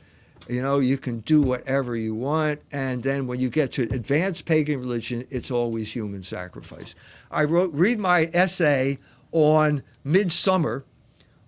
[0.49, 2.61] You know, you can do whatever you want.
[2.71, 6.95] And then when you get to advanced pagan religion, it's always human sacrifice.
[7.31, 8.97] I wrote, read my essay
[9.31, 10.83] on Midsommar,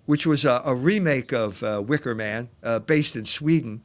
[0.06, 3.82] which was a, a remake of uh, Wicker Man, uh, based in Sweden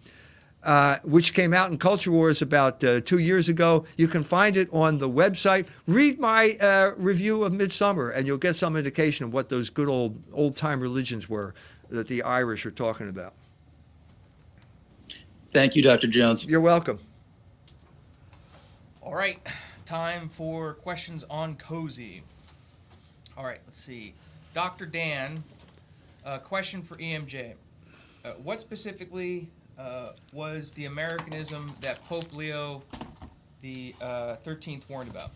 [0.63, 3.85] uh, which came out in Culture Wars about uh, two years ago.
[3.97, 5.67] You can find it on the website.
[5.87, 9.89] Read my uh, review of Midsommar, and you'll get some indication of what those good
[9.89, 11.55] old old time religions were
[11.89, 13.35] that the Irish are talking about.
[15.53, 16.07] Thank you, Dr.
[16.07, 16.45] Jones.
[16.45, 17.01] You're welcome.
[19.03, 19.39] All right,
[19.85, 22.23] time for questions on Cozy.
[23.37, 24.15] All right, let's see.
[24.55, 24.87] Dr.
[24.87, 25.43] Dan,
[26.25, 27.55] a question for EMJ.
[28.25, 29.49] Uh, what specifically
[29.79, 32.83] uh, was the Americanism that Pope Leo
[33.63, 35.31] the uh, 13th warned about?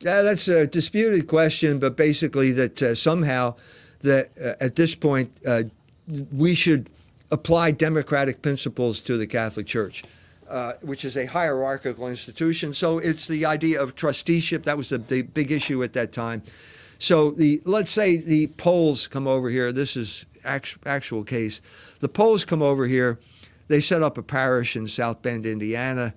[0.00, 3.54] Yeah, that's a disputed question, but basically that uh, somehow
[4.00, 5.64] that uh, at this point uh,
[6.32, 6.90] we should
[7.32, 10.04] apply democratic principles to the Catholic Church.
[10.48, 12.74] Uh, which is a hierarchical institution.
[12.74, 14.64] So it's the idea of trusteeship.
[14.64, 16.42] That was the, the big issue at that time.
[16.98, 19.72] So the let's say the Poles come over here.
[19.72, 21.62] This is actual, actual case.
[22.00, 23.18] The Poles come over here
[23.72, 26.12] they set up a parish in South Bend, Indiana.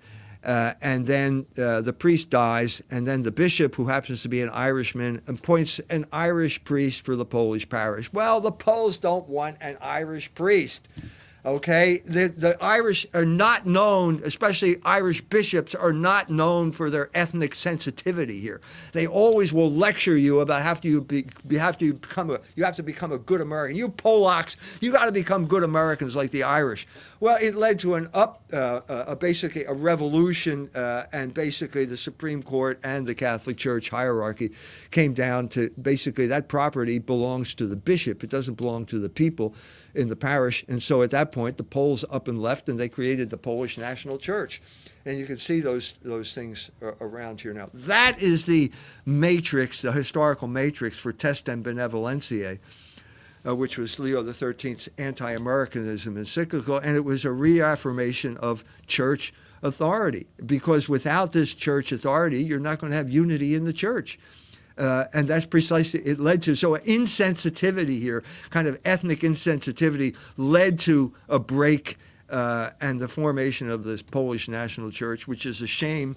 [0.46, 4.42] Uh, and then uh, the priest dies, and then the bishop, who happens to be
[4.42, 8.14] an Irishman, appoints an Irish priest for the Polish parish.
[8.14, 10.88] Well, the Poles don't want an Irish priest.
[11.46, 17.12] Okay, the the Irish are not known, especially Irish bishops, are not known for their
[17.14, 18.62] ethnic sensitivity here.
[18.94, 21.26] They always will lecture you about have to you be
[21.58, 23.78] have to become a you have to become a good American.
[23.78, 26.88] You Polacks, you got to become good Americans like the Irish.
[27.20, 31.98] Well, it led to an up, uh, uh, basically a revolution, uh, and basically the
[31.98, 34.52] Supreme Court and the Catholic Church hierarchy
[34.90, 38.24] came down to basically that property belongs to the bishop.
[38.24, 39.56] It doesn't belong to the people
[39.96, 40.66] in the parish.
[40.68, 43.78] And so at that point, the Poles up and left, and they created the Polish
[43.78, 44.62] National Church.
[45.06, 47.70] And you can see those those things around here now.
[47.74, 48.72] That is the
[49.06, 52.60] matrix, the historical matrix for Testem Benevolentiae.
[53.48, 60.26] Uh, which was Leo XIII's anti-Americanism encyclical, and it was a reaffirmation of church authority.
[60.48, 64.18] Because without this church authority, you're not going to have unity in the church.
[64.78, 70.78] Uh, and that's precisely it led to so insensitivity here, kind of ethnic insensitivity, led
[70.80, 71.98] to a break
[72.30, 76.16] uh, and the formation of this Polish National Church, which is a shame.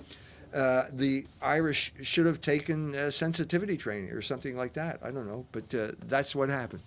[0.53, 4.99] Uh, the Irish should have taken sensitivity training or something like that.
[5.05, 6.81] I don't know, but uh, that's what happened.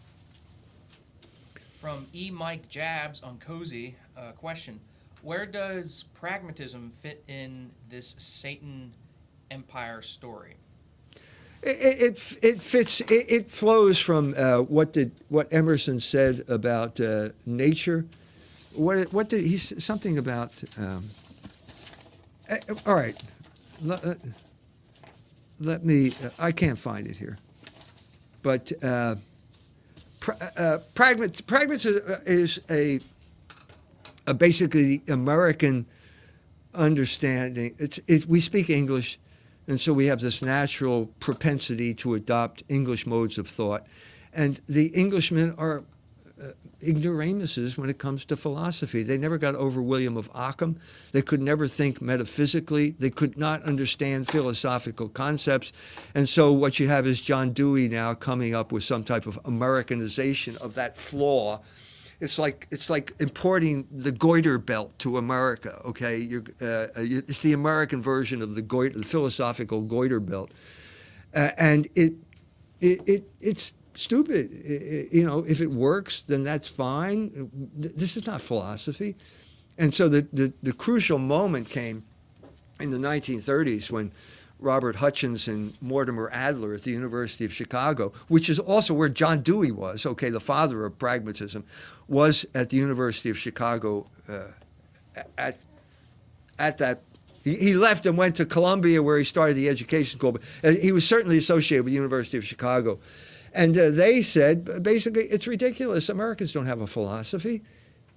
[1.80, 2.32] From E.
[2.32, 4.80] Mike Jabs on Cozy, uh, question:
[5.22, 8.94] Where does pragmatism fit in this Satan
[9.52, 10.56] empire story?
[11.64, 13.02] It, it, it fits.
[13.02, 18.06] It, it, flows from uh, what did what Emerson said about uh, nature.
[18.74, 20.52] What what did he something about?
[20.78, 21.04] Um,
[22.50, 22.58] uh,
[22.88, 23.16] all right,
[23.84, 24.16] let, uh,
[25.60, 26.14] let me.
[26.24, 27.38] Uh, I can't find it here,
[28.42, 29.16] but uh,
[30.20, 33.00] pra, pragmat, pragmatism is a,
[34.26, 35.86] a basically American
[36.74, 37.76] understanding.
[37.78, 39.20] It's it, we speak English
[39.72, 43.88] and so we have this natural propensity to adopt English modes of thought.
[44.34, 45.86] And the Englishmen are
[46.44, 46.48] uh,
[46.82, 49.02] ignoramuses when it comes to philosophy.
[49.02, 50.78] They never got over William of Ockham.
[51.14, 52.96] They could never think metaphysically.
[53.00, 55.72] They could not understand philosophical concepts.
[56.16, 59.40] And so what you have is John Dewey now coming up with some type of
[59.46, 61.62] Americanization of that flaw
[62.22, 65.82] it's like it's like importing the goiter belt to America.
[65.86, 70.52] Okay, You're, uh, it's the American version of the goiter, the philosophical goiter belt,
[71.36, 72.14] uh, and it,
[72.80, 74.52] it it it's stupid.
[74.52, 77.50] It, you know, if it works, then that's fine.
[77.76, 79.18] This is not philosophy,
[79.80, 82.04] and so the the, the crucial moment came
[82.80, 84.12] in the 1930s when
[84.62, 89.42] Robert Hutchins and Mortimer Adler at the University of Chicago, which is also where John
[89.42, 91.66] Dewey was, okay, the father of pragmatism,
[92.08, 94.48] was at the University of Chicago uh,
[95.38, 95.58] at
[96.60, 97.02] at that.
[97.44, 100.34] He, he left and went to Columbia, where he started the education school.
[100.34, 103.00] But uh, he was certainly associated with the University of Chicago,
[103.54, 106.08] and uh, they said basically it's ridiculous.
[106.10, 107.64] Americans don't have a philosophy.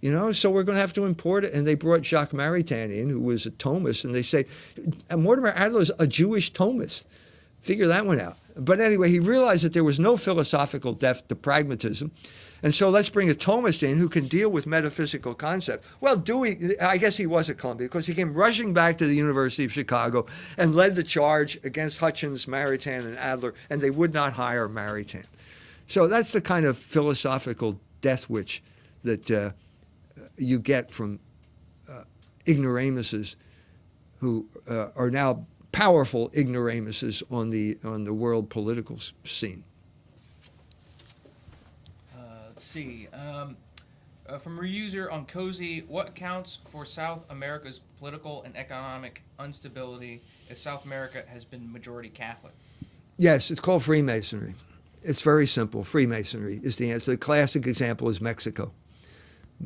[0.04, 1.54] You know, so we're going to have to import it.
[1.54, 4.44] And they brought Jacques Maritain in, who was a Thomist, and they say,
[5.10, 7.06] Mortimer Adler's a Jewish Thomist.
[7.62, 8.36] Figure that one out.
[8.54, 12.10] But anyway, he realized that there was no philosophical depth to pragmatism.
[12.62, 15.88] And so let's bring a Thomist in who can deal with metaphysical concepts.
[16.02, 19.14] Well, Dewey, I guess he was at Columbia because he came rushing back to the
[19.14, 20.26] University of Chicago
[20.58, 25.24] and led the charge against Hutchins, Maritain, and Adler, and they would not hire Maritain.
[25.86, 28.62] So that's the kind of philosophical death wish
[29.02, 29.52] that uh,
[30.36, 31.18] you get from
[31.90, 32.02] uh,
[32.46, 33.36] ignoramuses
[34.18, 39.64] who uh, are now powerful ignoramuses on the on the world political scene.
[42.16, 43.08] Uh, let's see.
[43.12, 43.56] Um,
[44.26, 50.22] uh, from a user on Cozy, what accounts for South America's political and economic instability
[50.48, 52.54] if South America has been majority Catholic?
[53.18, 54.54] Yes, it's called Freemasonry.
[55.02, 55.84] It's very simple.
[55.84, 57.10] Freemasonry is the answer.
[57.10, 58.72] The classic example is Mexico.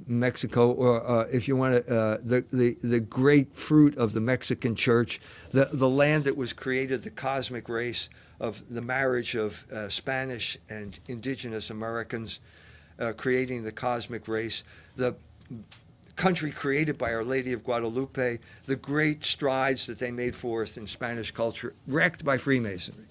[0.06, 4.20] Mexico, or uh, if you want to, uh, the, the, the great fruit of the
[4.20, 5.20] Mexican church,
[5.50, 8.08] the, the land that was created, the cosmic race
[8.40, 12.40] of the marriage of uh, Spanish and indigenous Americans,
[12.98, 14.64] uh, creating the cosmic race,
[14.96, 15.14] the
[16.16, 20.86] country created by Our Lady of Guadalupe, the great strides that they made forth in
[20.86, 23.06] Spanish culture, wrecked by Freemasonry.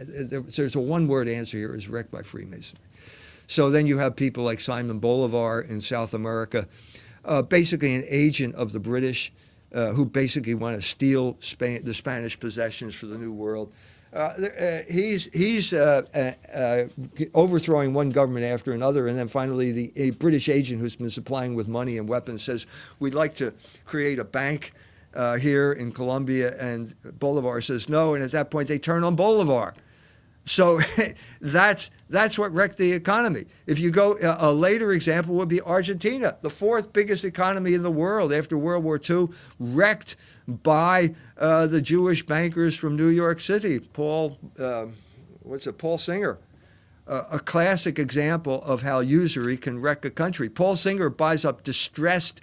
[0.00, 2.78] There's a one word answer here is wrecked by Freemasonry.
[3.48, 6.68] So then you have people like Simon Bolivar in South America,
[7.24, 9.32] uh, basically an agent of the British,
[9.72, 13.72] uh, who basically want to steal the Spanish possessions for the New World.
[14.12, 16.02] Uh, uh he's he's uh,
[16.54, 16.84] uh,
[17.34, 21.54] overthrowing one government after another, and then finally the a British agent who's been supplying
[21.54, 22.66] with money and weapons says
[23.00, 23.52] we'd like to
[23.86, 24.72] create a bank
[25.40, 29.74] here in Colombia, and Bolivar says no, and at that point they turn on Bolivar.
[30.48, 30.80] So
[31.40, 33.44] that's that's what wrecked the economy.
[33.66, 37.90] If you go, a later example would be Argentina, the fourth biggest economy in the
[37.90, 39.28] world after World War II,
[39.60, 40.16] wrecked
[40.46, 43.78] by uh, the Jewish bankers from New York City.
[43.78, 44.86] Paul, uh,
[45.42, 45.76] what's it?
[45.76, 46.38] Paul Singer.
[47.06, 50.48] Uh, a classic example of how usury can wreck a country.
[50.48, 52.40] Paul Singer buys up distressed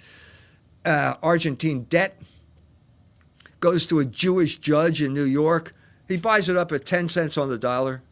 [0.84, 2.20] uh, Argentine debt,
[3.60, 5.72] goes to a Jewish judge in New York
[6.08, 8.02] he buys it up at 10 cents on the dollar.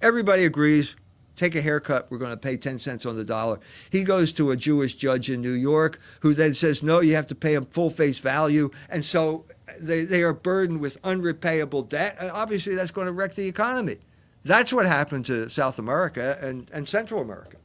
[0.00, 0.96] Everybody agrees.
[1.36, 2.10] Take a haircut.
[2.10, 3.60] We're going to pay 10 cents on the dollar.
[3.90, 7.28] He goes to a Jewish judge in New York who then says, no, you have
[7.28, 8.70] to pay him full face value.
[8.90, 9.44] And so
[9.80, 12.16] they, they are burdened with unrepayable debt.
[12.20, 13.98] And obviously, that's going to wreck the economy.
[14.44, 17.56] That's what happened to South America and, and Central America.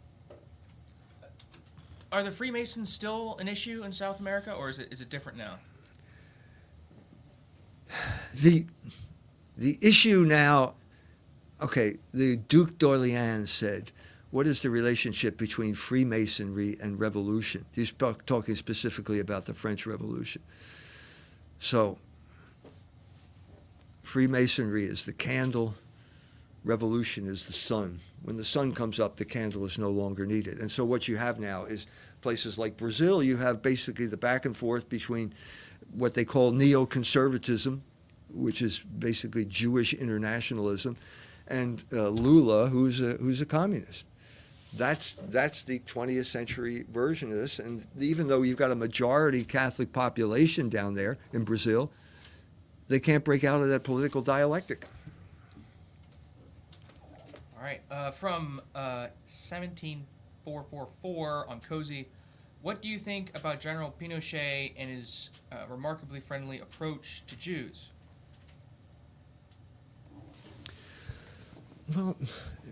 [2.11, 5.35] Are the Freemasons still an issue in South America, or is it, is it different
[5.35, 5.55] now?
[8.35, 8.67] The
[9.57, 10.73] the issue now,
[11.61, 13.91] okay, the Duke d'Orleans said,
[14.31, 17.65] what is the relationship between Freemasonry and revolution?
[17.71, 20.41] He's talking specifically about the French Revolution.
[21.59, 21.99] So,
[24.01, 25.75] Freemasonry is the candle,
[26.63, 27.99] revolution is the sun.
[28.23, 30.57] When the sun comes up, the candle is no longer needed.
[30.57, 31.85] And so, what you have now is
[32.21, 35.33] places like Brazil, you have basically the back and forth between
[35.93, 37.81] what they call neoconservatism,
[38.33, 40.97] which is basically Jewish internationalism,
[41.47, 44.05] and uh, Lula, who's a, who's a communist.
[44.75, 47.59] That's that's the 20th century version of this.
[47.59, 51.91] And even though you've got a majority Catholic population down there in Brazil,
[52.87, 54.87] they can't break out of that political dialectic.
[57.55, 57.81] All right.
[57.91, 62.07] Uh, from uh, 17444 on Cozy,
[62.63, 67.91] what do you think about General Pinochet and his uh, remarkably friendly approach to Jews?
[71.95, 72.15] Well,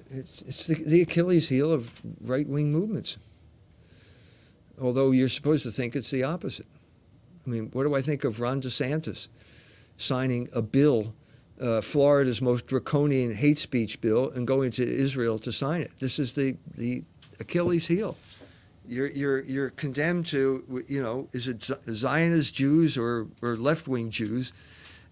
[0.09, 1.91] it's, it's the, the Achilles heel of
[2.21, 3.17] right wing movements.
[4.81, 6.65] Although you're supposed to think it's the opposite.
[7.45, 9.27] I mean, what do I think of Ron DeSantis
[9.97, 11.13] signing a bill,
[11.59, 15.91] uh, Florida's most draconian hate speech bill, and going to Israel to sign it?
[15.99, 17.03] This is the, the
[17.39, 18.17] Achilles heel.
[18.87, 24.09] You're, you're, you're condemned to, you know, is it Zionist Jews or, or left wing
[24.09, 24.53] Jews?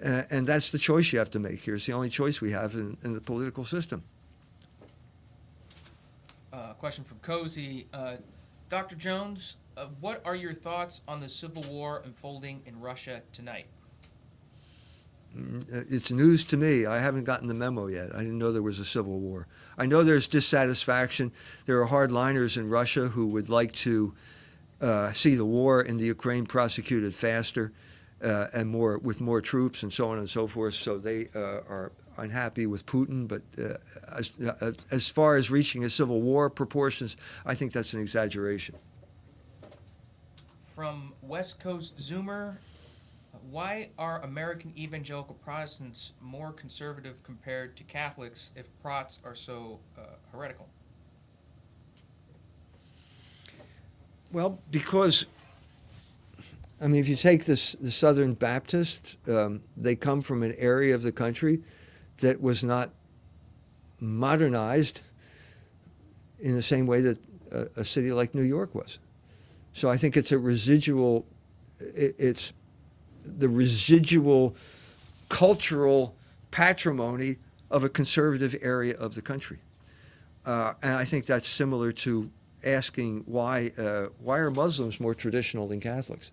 [0.03, 1.75] Uh, and that's the choice you have to make here.
[1.75, 4.01] It's the only choice we have in, in the political system.
[6.53, 7.87] Uh, question from Cozy.
[7.93, 8.15] Uh,
[8.69, 8.95] Dr.
[8.95, 13.65] Jones, uh, what are your thoughts on the civil war unfolding in Russia tonight?
[15.35, 16.85] Mm, uh, it's news to me.
[16.85, 18.15] I haven't gotten the memo yet.
[18.15, 19.47] I didn't know there was a civil war.
[19.77, 21.31] I know there's dissatisfaction.
[21.65, 24.13] There are hardliners in Russia who would like to
[24.81, 27.73] uh, see the war in the Ukraine prosecuted faster
[28.23, 30.73] uh, and more with more troops and so on and so forth.
[30.73, 33.27] So they uh, are unhappy with Putin.
[33.27, 33.75] But uh,
[34.17, 38.75] as, uh, as far as reaching a civil war proportions, I think that's an exaggeration.
[40.75, 42.55] From West Coast Zoomer,
[43.49, 50.01] why are American evangelical Protestants more conservative compared to Catholics if Prots are so uh,
[50.31, 50.67] heretical?
[54.31, 55.25] Well, because
[56.81, 60.95] I mean, if you take this, the Southern Baptists, um, they come from an area
[60.95, 61.61] of the country
[62.19, 62.91] that was not
[63.99, 65.01] modernized
[66.39, 67.17] in the same way that
[67.51, 68.99] a, a city like New York was.
[69.73, 71.25] So I think it's a residual.
[71.79, 72.53] It, it's
[73.23, 74.55] the residual
[75.27, 76.15] cultural
[76.51, 77.37] patrimony
[77.69, 79.59] of a conservative area of the country,
[80.45, 82.31] uh, and I think that's similar to
[82.65, 86.31] asking why uh, why are Muslims more traditional than Catholics?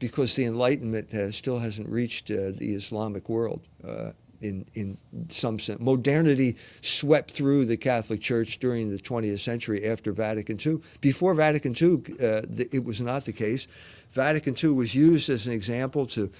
[0.00, 4.10] Because the Enlightenment has, still hasn't reached uh, the Islamic world uh,
[4.40, 4.98] in in
[5.28, 5.80] some sense.
[5.80, 10.80] Modernity swept through the Catholic Church during the 20th century after Vatican II.
[11.00, 13.68] Before Vatican II, uh, the, it was not the case.
[14.12, 16.30] Vatican II was used as an example to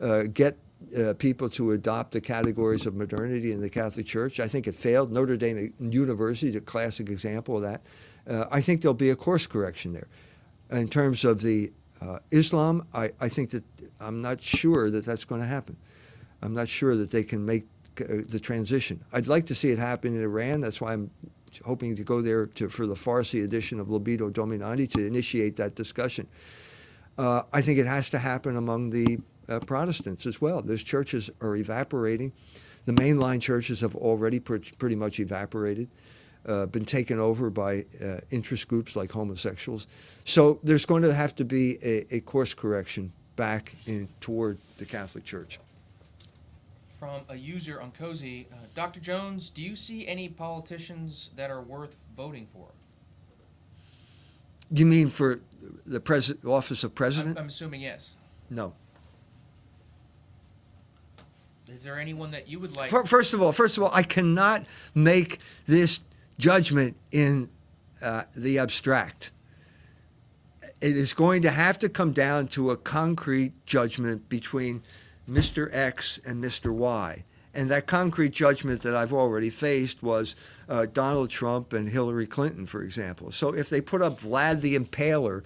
[0.00, 0.56] uh, get
[0.98, 4.40] uh, people to adopt the categories of modernity in the Catholic Church.
[4.40, 5.10] I think it failed.
[5.10, 7.82] Notre Dame University is a classic example of that.
[8.28, 10.08] Uh, I think there'll be a course correction there.
[10.70, 13.64] In terms of the uh, Islam, I, I think that
[14.00, 15.76] I'm not sure that that's going to happen.
[16.42, 17.66] I'm not sure that they can make
[18.00, 19.02] uh, the transition.
[19.12, 20.60] I'd like to see it happen in Iran.
[20.60, 21.10] That's why I'm
[21.64, 25.74] hoping to go there to, for the Farsi edition of Libido Dominandi to initiate that
[25.74, 26.26] discussion.
[27.16, 29.18] Uh, I think it has to happen among the
[29.48, 30.60] uh, Protestants as well.
[30.60, 32.32] Those churches are evaporating.
[32.84, 35.88] The mainline churches have already pr- pretty much evaporated,
[36.46, 39.86] uh, been taken over by uh, interest groups like homosexuals.
[40.24, 44.84] So there's going to have to be a, a course correction back in toward the
[44.84, 45.58] Catholic Church.
[46.98, 49.00] From a user on Cozy, uh, Dr.
[49.00, 52.68] Jones, do you see any politicians that are worth voting for?
[54.70, 55.40] You mean for
[55.86, 57.36] the president, office of president?
[57.36, 58.12] I'm, I'm assuming yes.
[58.50, 58.72] No.
[61.68, 62.90] Is there anyone that you would like?
[62.90, 64.64] First of all, first of all, I cannot
[64.94, 66.00] make this
[66.38, 67.48] judgment in
[68.02, 69.32] uh, the abstract.
[70.80, 74.82] It is going to have to come down to a concrete judgment between
[75.28, 75.68] Mr.
[75.72, 76.70] X and Mr.
[76.70, 77.24] Y.
[77.54, 80.36] And that concrete judgment that I've already faced was
[80.68, 83.32] uh, Donald Trump and Hillary Clinton, for example.
[83.32, 85.42] So if they put up Vlad the Impaler,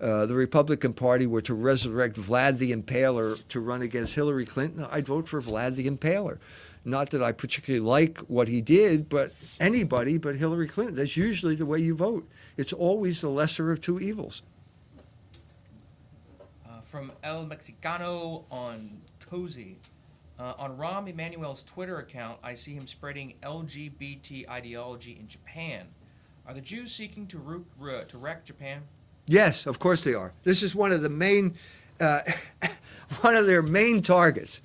[0.00, 4.84] uh, the Republican Party were to resurrect Vlad the Impaler to run against Hillary Clinton,
[4.90, 6.38] I'd vote for Vlad the Impaler.
[6.84, 10.96] Not that I particularly like what he did, but anybody but Hillary Clinton.
[10.96, 12.28] That's usually the way you vote.
[12.56, 14.42] It's always the lesser of two evils.
[16.66, 19.78] Uh, from El Mexicano on Cozy.
[20.38, 25.86] Uh, on Rahm Emanuel's Twitter account, I see him spreading LGBT ideology in Japan.
[26.46, 28.82] Are the Jews seeking to, root, uh, to wreck Japan?
[29.28, 30.32] Yes, of course they are.
[30.42, 31.54] This is one of the main,
[32.00, 32.22] uh,
[33.20, 34.62] one of their main targets.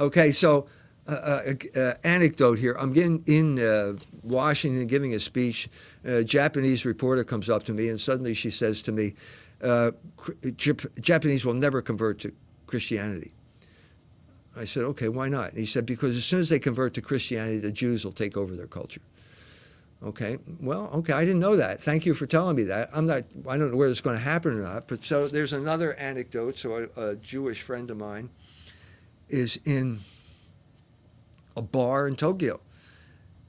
[0.00, 0.66] Okay, so
[1.08, 2.76] uh, uh, uh, anecdote here.
[2.78, 5.68] I'm in, in uh, Washington giving a speech.
[6.04, 9.14] A Japanese reporter comes up to me, and suddenly she says to me,
[9.62, 9.92] uh,
[10.42, 12.32] Jap- Japanese will never convert to
[12.66, 13.32] Christianity.
[14.56, 15.50] I said, okay, why not?
[15.50, 18.36] And he said, because as soon as they convert to Christianity, the Jews will take
[18.36, 19.00] over their culture.
[20.04, 21.80] Okay, well, okay, I didn't know that.
[21.80, 22.90] Thank you for telling me that.
[22.92, 24.88] I'm not, I don't know whether it's going to happen or not.
[24.88, 26.58] But so there's another anecdote.
[26.58, 28.28] So a, a Jewish friend of mine
[29.28, 30.00] is in
[31.56, 32.60] a bar in Tokyo.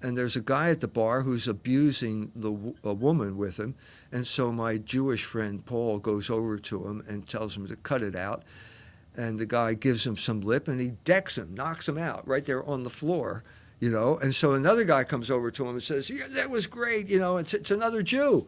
[0.01, 3.75] And there's a guy at the bar who's abusing the a woman with him.
[4.11, 8.01] And so my Jewish friend Paul goes over to him and tells him to cut
[8.01, 8.43] it out.
[9.15, 12.43] And the guy gives him some lip and he decks him, knocks him out right
[12.43, 13.43] there on the floor,
[13.79, 14.17] you know.
[14.17, 17.19] And so another guy comes over to him and says, Yeah, that was great, you
[17.19, 18.47] know, it's, it's another Jew.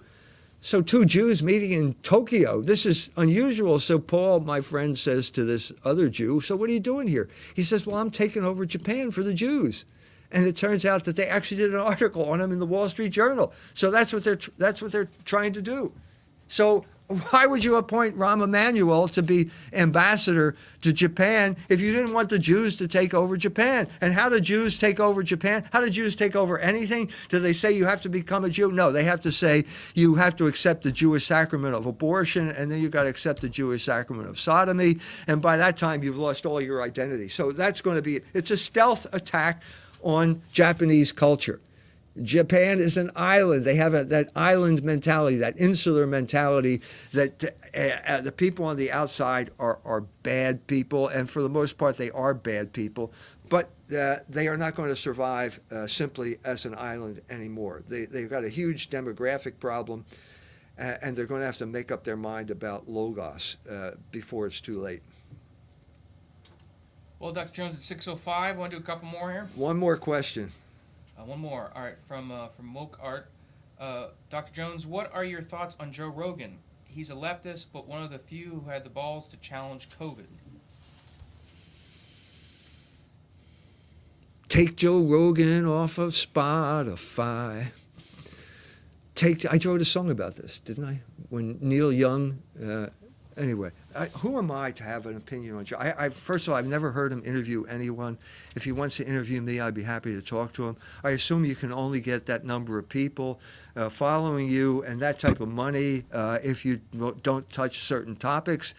[0.65, 2.59] So two Jews meeting in Tokyo.
[2.59, 3.79] This is unusual.
[3.79, 7.29] So Paul, my friend, says to this other Jew, "So what are you doing here?"
[7.53, 9.85] He says, "Well, I'm taking over Japan for the Jews."
[10.31, 12.89] And it turns out that they actually did an article on him in the Wall
[12.89, 13.53] Street Journal.
[13.75, 15.93] So that's what they're that's what they're trying to do.
[16.47, 22.13] So why would you appoint Rahm Emanuel to be ambassador to Japan if you didn't
[22.13, 23.87] want the Jews to take over Japan?
[24.01, 25.67] And how do Jews take over Japan?
[25.71, 27.11] How do Jews take over anything?
[27.29, 28.71] Do they say you have to become a Jew?
[28.71, 32.71] No, they have to say you have to accept the Jewish sacrament of abortion, and
[32.71, 34.97] then you've got to accept the Jewish sacrament of sodomy.
[35.27, 37.27] And by that time, you've lost all your identity.
[37.27, 39.61] So that's going to be it's a stealth attack
[40.01, 41.59] on Japanese culture.
[42.21, 43.65] Japan is an island.
[43.65, 46.81] They have a, that island mentality, that insular mentality
[47.11, 51.49] that uh, uh, the people on the outside are, are bad people, and for the
[51.49, 53.11] most part, they are bad people.
[53.49, 57.83] But uh, they are not going to survive uh, simply as an island anymore.
[57.87, 60.05] They, they've got a huge demographic problem,
[60.79, 64.47] uh, and they're going to have to make up their mind about Logos uh, before
[64.47, 65.01] it's too late.
[67.19, 67.51] Well, Dr.
[67.51, 68.55] Jones at 6:05.
[68.55, 69.47] Want to do a couple more here?
[69.55, 70.51] One more question.
[71.17, 71.71] Uh, one more.
[71.75, 73.29] All right, from uh, from Moke Art.
[73.79, 74.53] Uh, Dr.
[74.53, 76.57] Jones, what are your thoughts on Joe Rogan?
[76.87, 80.27] He's a leftist, but one of the few who had the balls to challenge COVID.
[84.47, 87.67] Take Joe Rogan off of Spotify.
[89.15, 89.45] Take.
[89.45, 91.01] I wrote a song about this, didn't I?
[91.29, 92.39] When Neil Young.
[93.37, 95.77] Anyway, I, who am I to have an opinion on Joe?
[95.77, 98.17] I, I, first of all, I've never heard him interview anyone.
[98.55, 100.77] If he wants to interview me, I'd be happy to talk to him.
[101.03, 103.41] I assume you can only get that number of people
[103.75, 106.79] uh, following you and that type of money uh, if you
[107.23, 108.73] don't touch certain topics.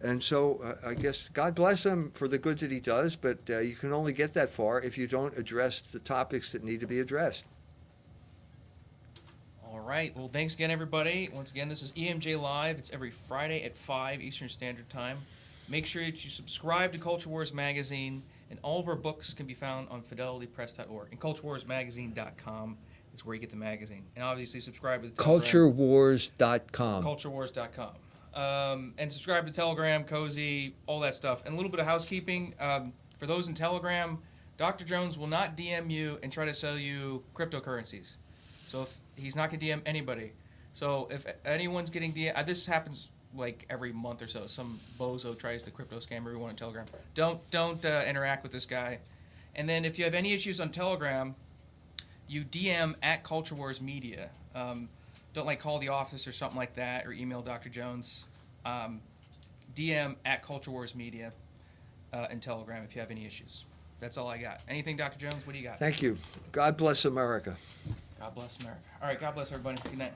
[0.00, 3.38] And so uh, I guess God bless him for the good that he does, but
[3.50, 6.80] uh, you can only get that far if you don't address the topics that need
[6.80, 7.44] to be addressed.
[9.76, 10.16] All right.
[10.16, 11.28] Well, thanks again, everybody.
[11.34, 12.78] Once again, this is EMJ Live.
[12.78, 15.18] It's every Friday at 5 Eastern Standard Time.
[15.68, 19.44] Make sure that you subscribe to Culture Wars Magazine, and all of our books can
[19.44, 21.08] be found on fidelitypress.org.
[21.10, 22.78] And culturewarsmagazine.com
[23.14, 24.04] is where you get the magazine.
[24.16, 25.22] And obviously, subscribe to the.
[25.22, 27.04] Culturewars.com.
[27.04, 27.90] Culturewars.com.
[28.34, 31.44] Um, and subscribe to Telegram, Cozy, all that stuff.
[31.44, 32.54] And a little bit of housekeeping.
[32.58, 34.20] Um, for those in Telegram,
[34.56, 34.86] Dr.
[34.86, 38.16] Jones will not DM you and try to sell you cryptocurrencies.
[38.68, 40.32] So if he's not to DM anybody.
[40.72, 44.46] So if anyone's getting DM, uh, this happens like every month or so.
[44.46, 46.86] Some bozo tries to crypto scam everyone on Telegram.
[47.14, 48.98] Don't don't uh, interact with this guy.
[49.54, 51.34] And then if you have any issues on Telegram,
[52.28, 54.28] you DM at Culture Wars Media.
[54.54, 54.88] Um,
[55.32, 57.68] don't like call the office or something like that, or email Dr.
[57.68, 58.26] Jones.
[58.64, 59.00] Um,
[59.74, 61.32] DM at Culture Wars Media
[62.12, 63.64] uh, and Telegram if you have any issues.
[63.98, 64.60] That's all I got.
[64.68, 65.18] Anything, Dr.
[65.18, 65.46] Jones?
[65.46, 65.78] What do you got?
[65.78, 66.18] Thank you.
[66.52, 67.56] God bless America.
[68.18, 68.80] God bless America.
[69.02, 69.20] All right.
[69.20, 69.80] God bless everybody.
[69.82, 70.12] Good night.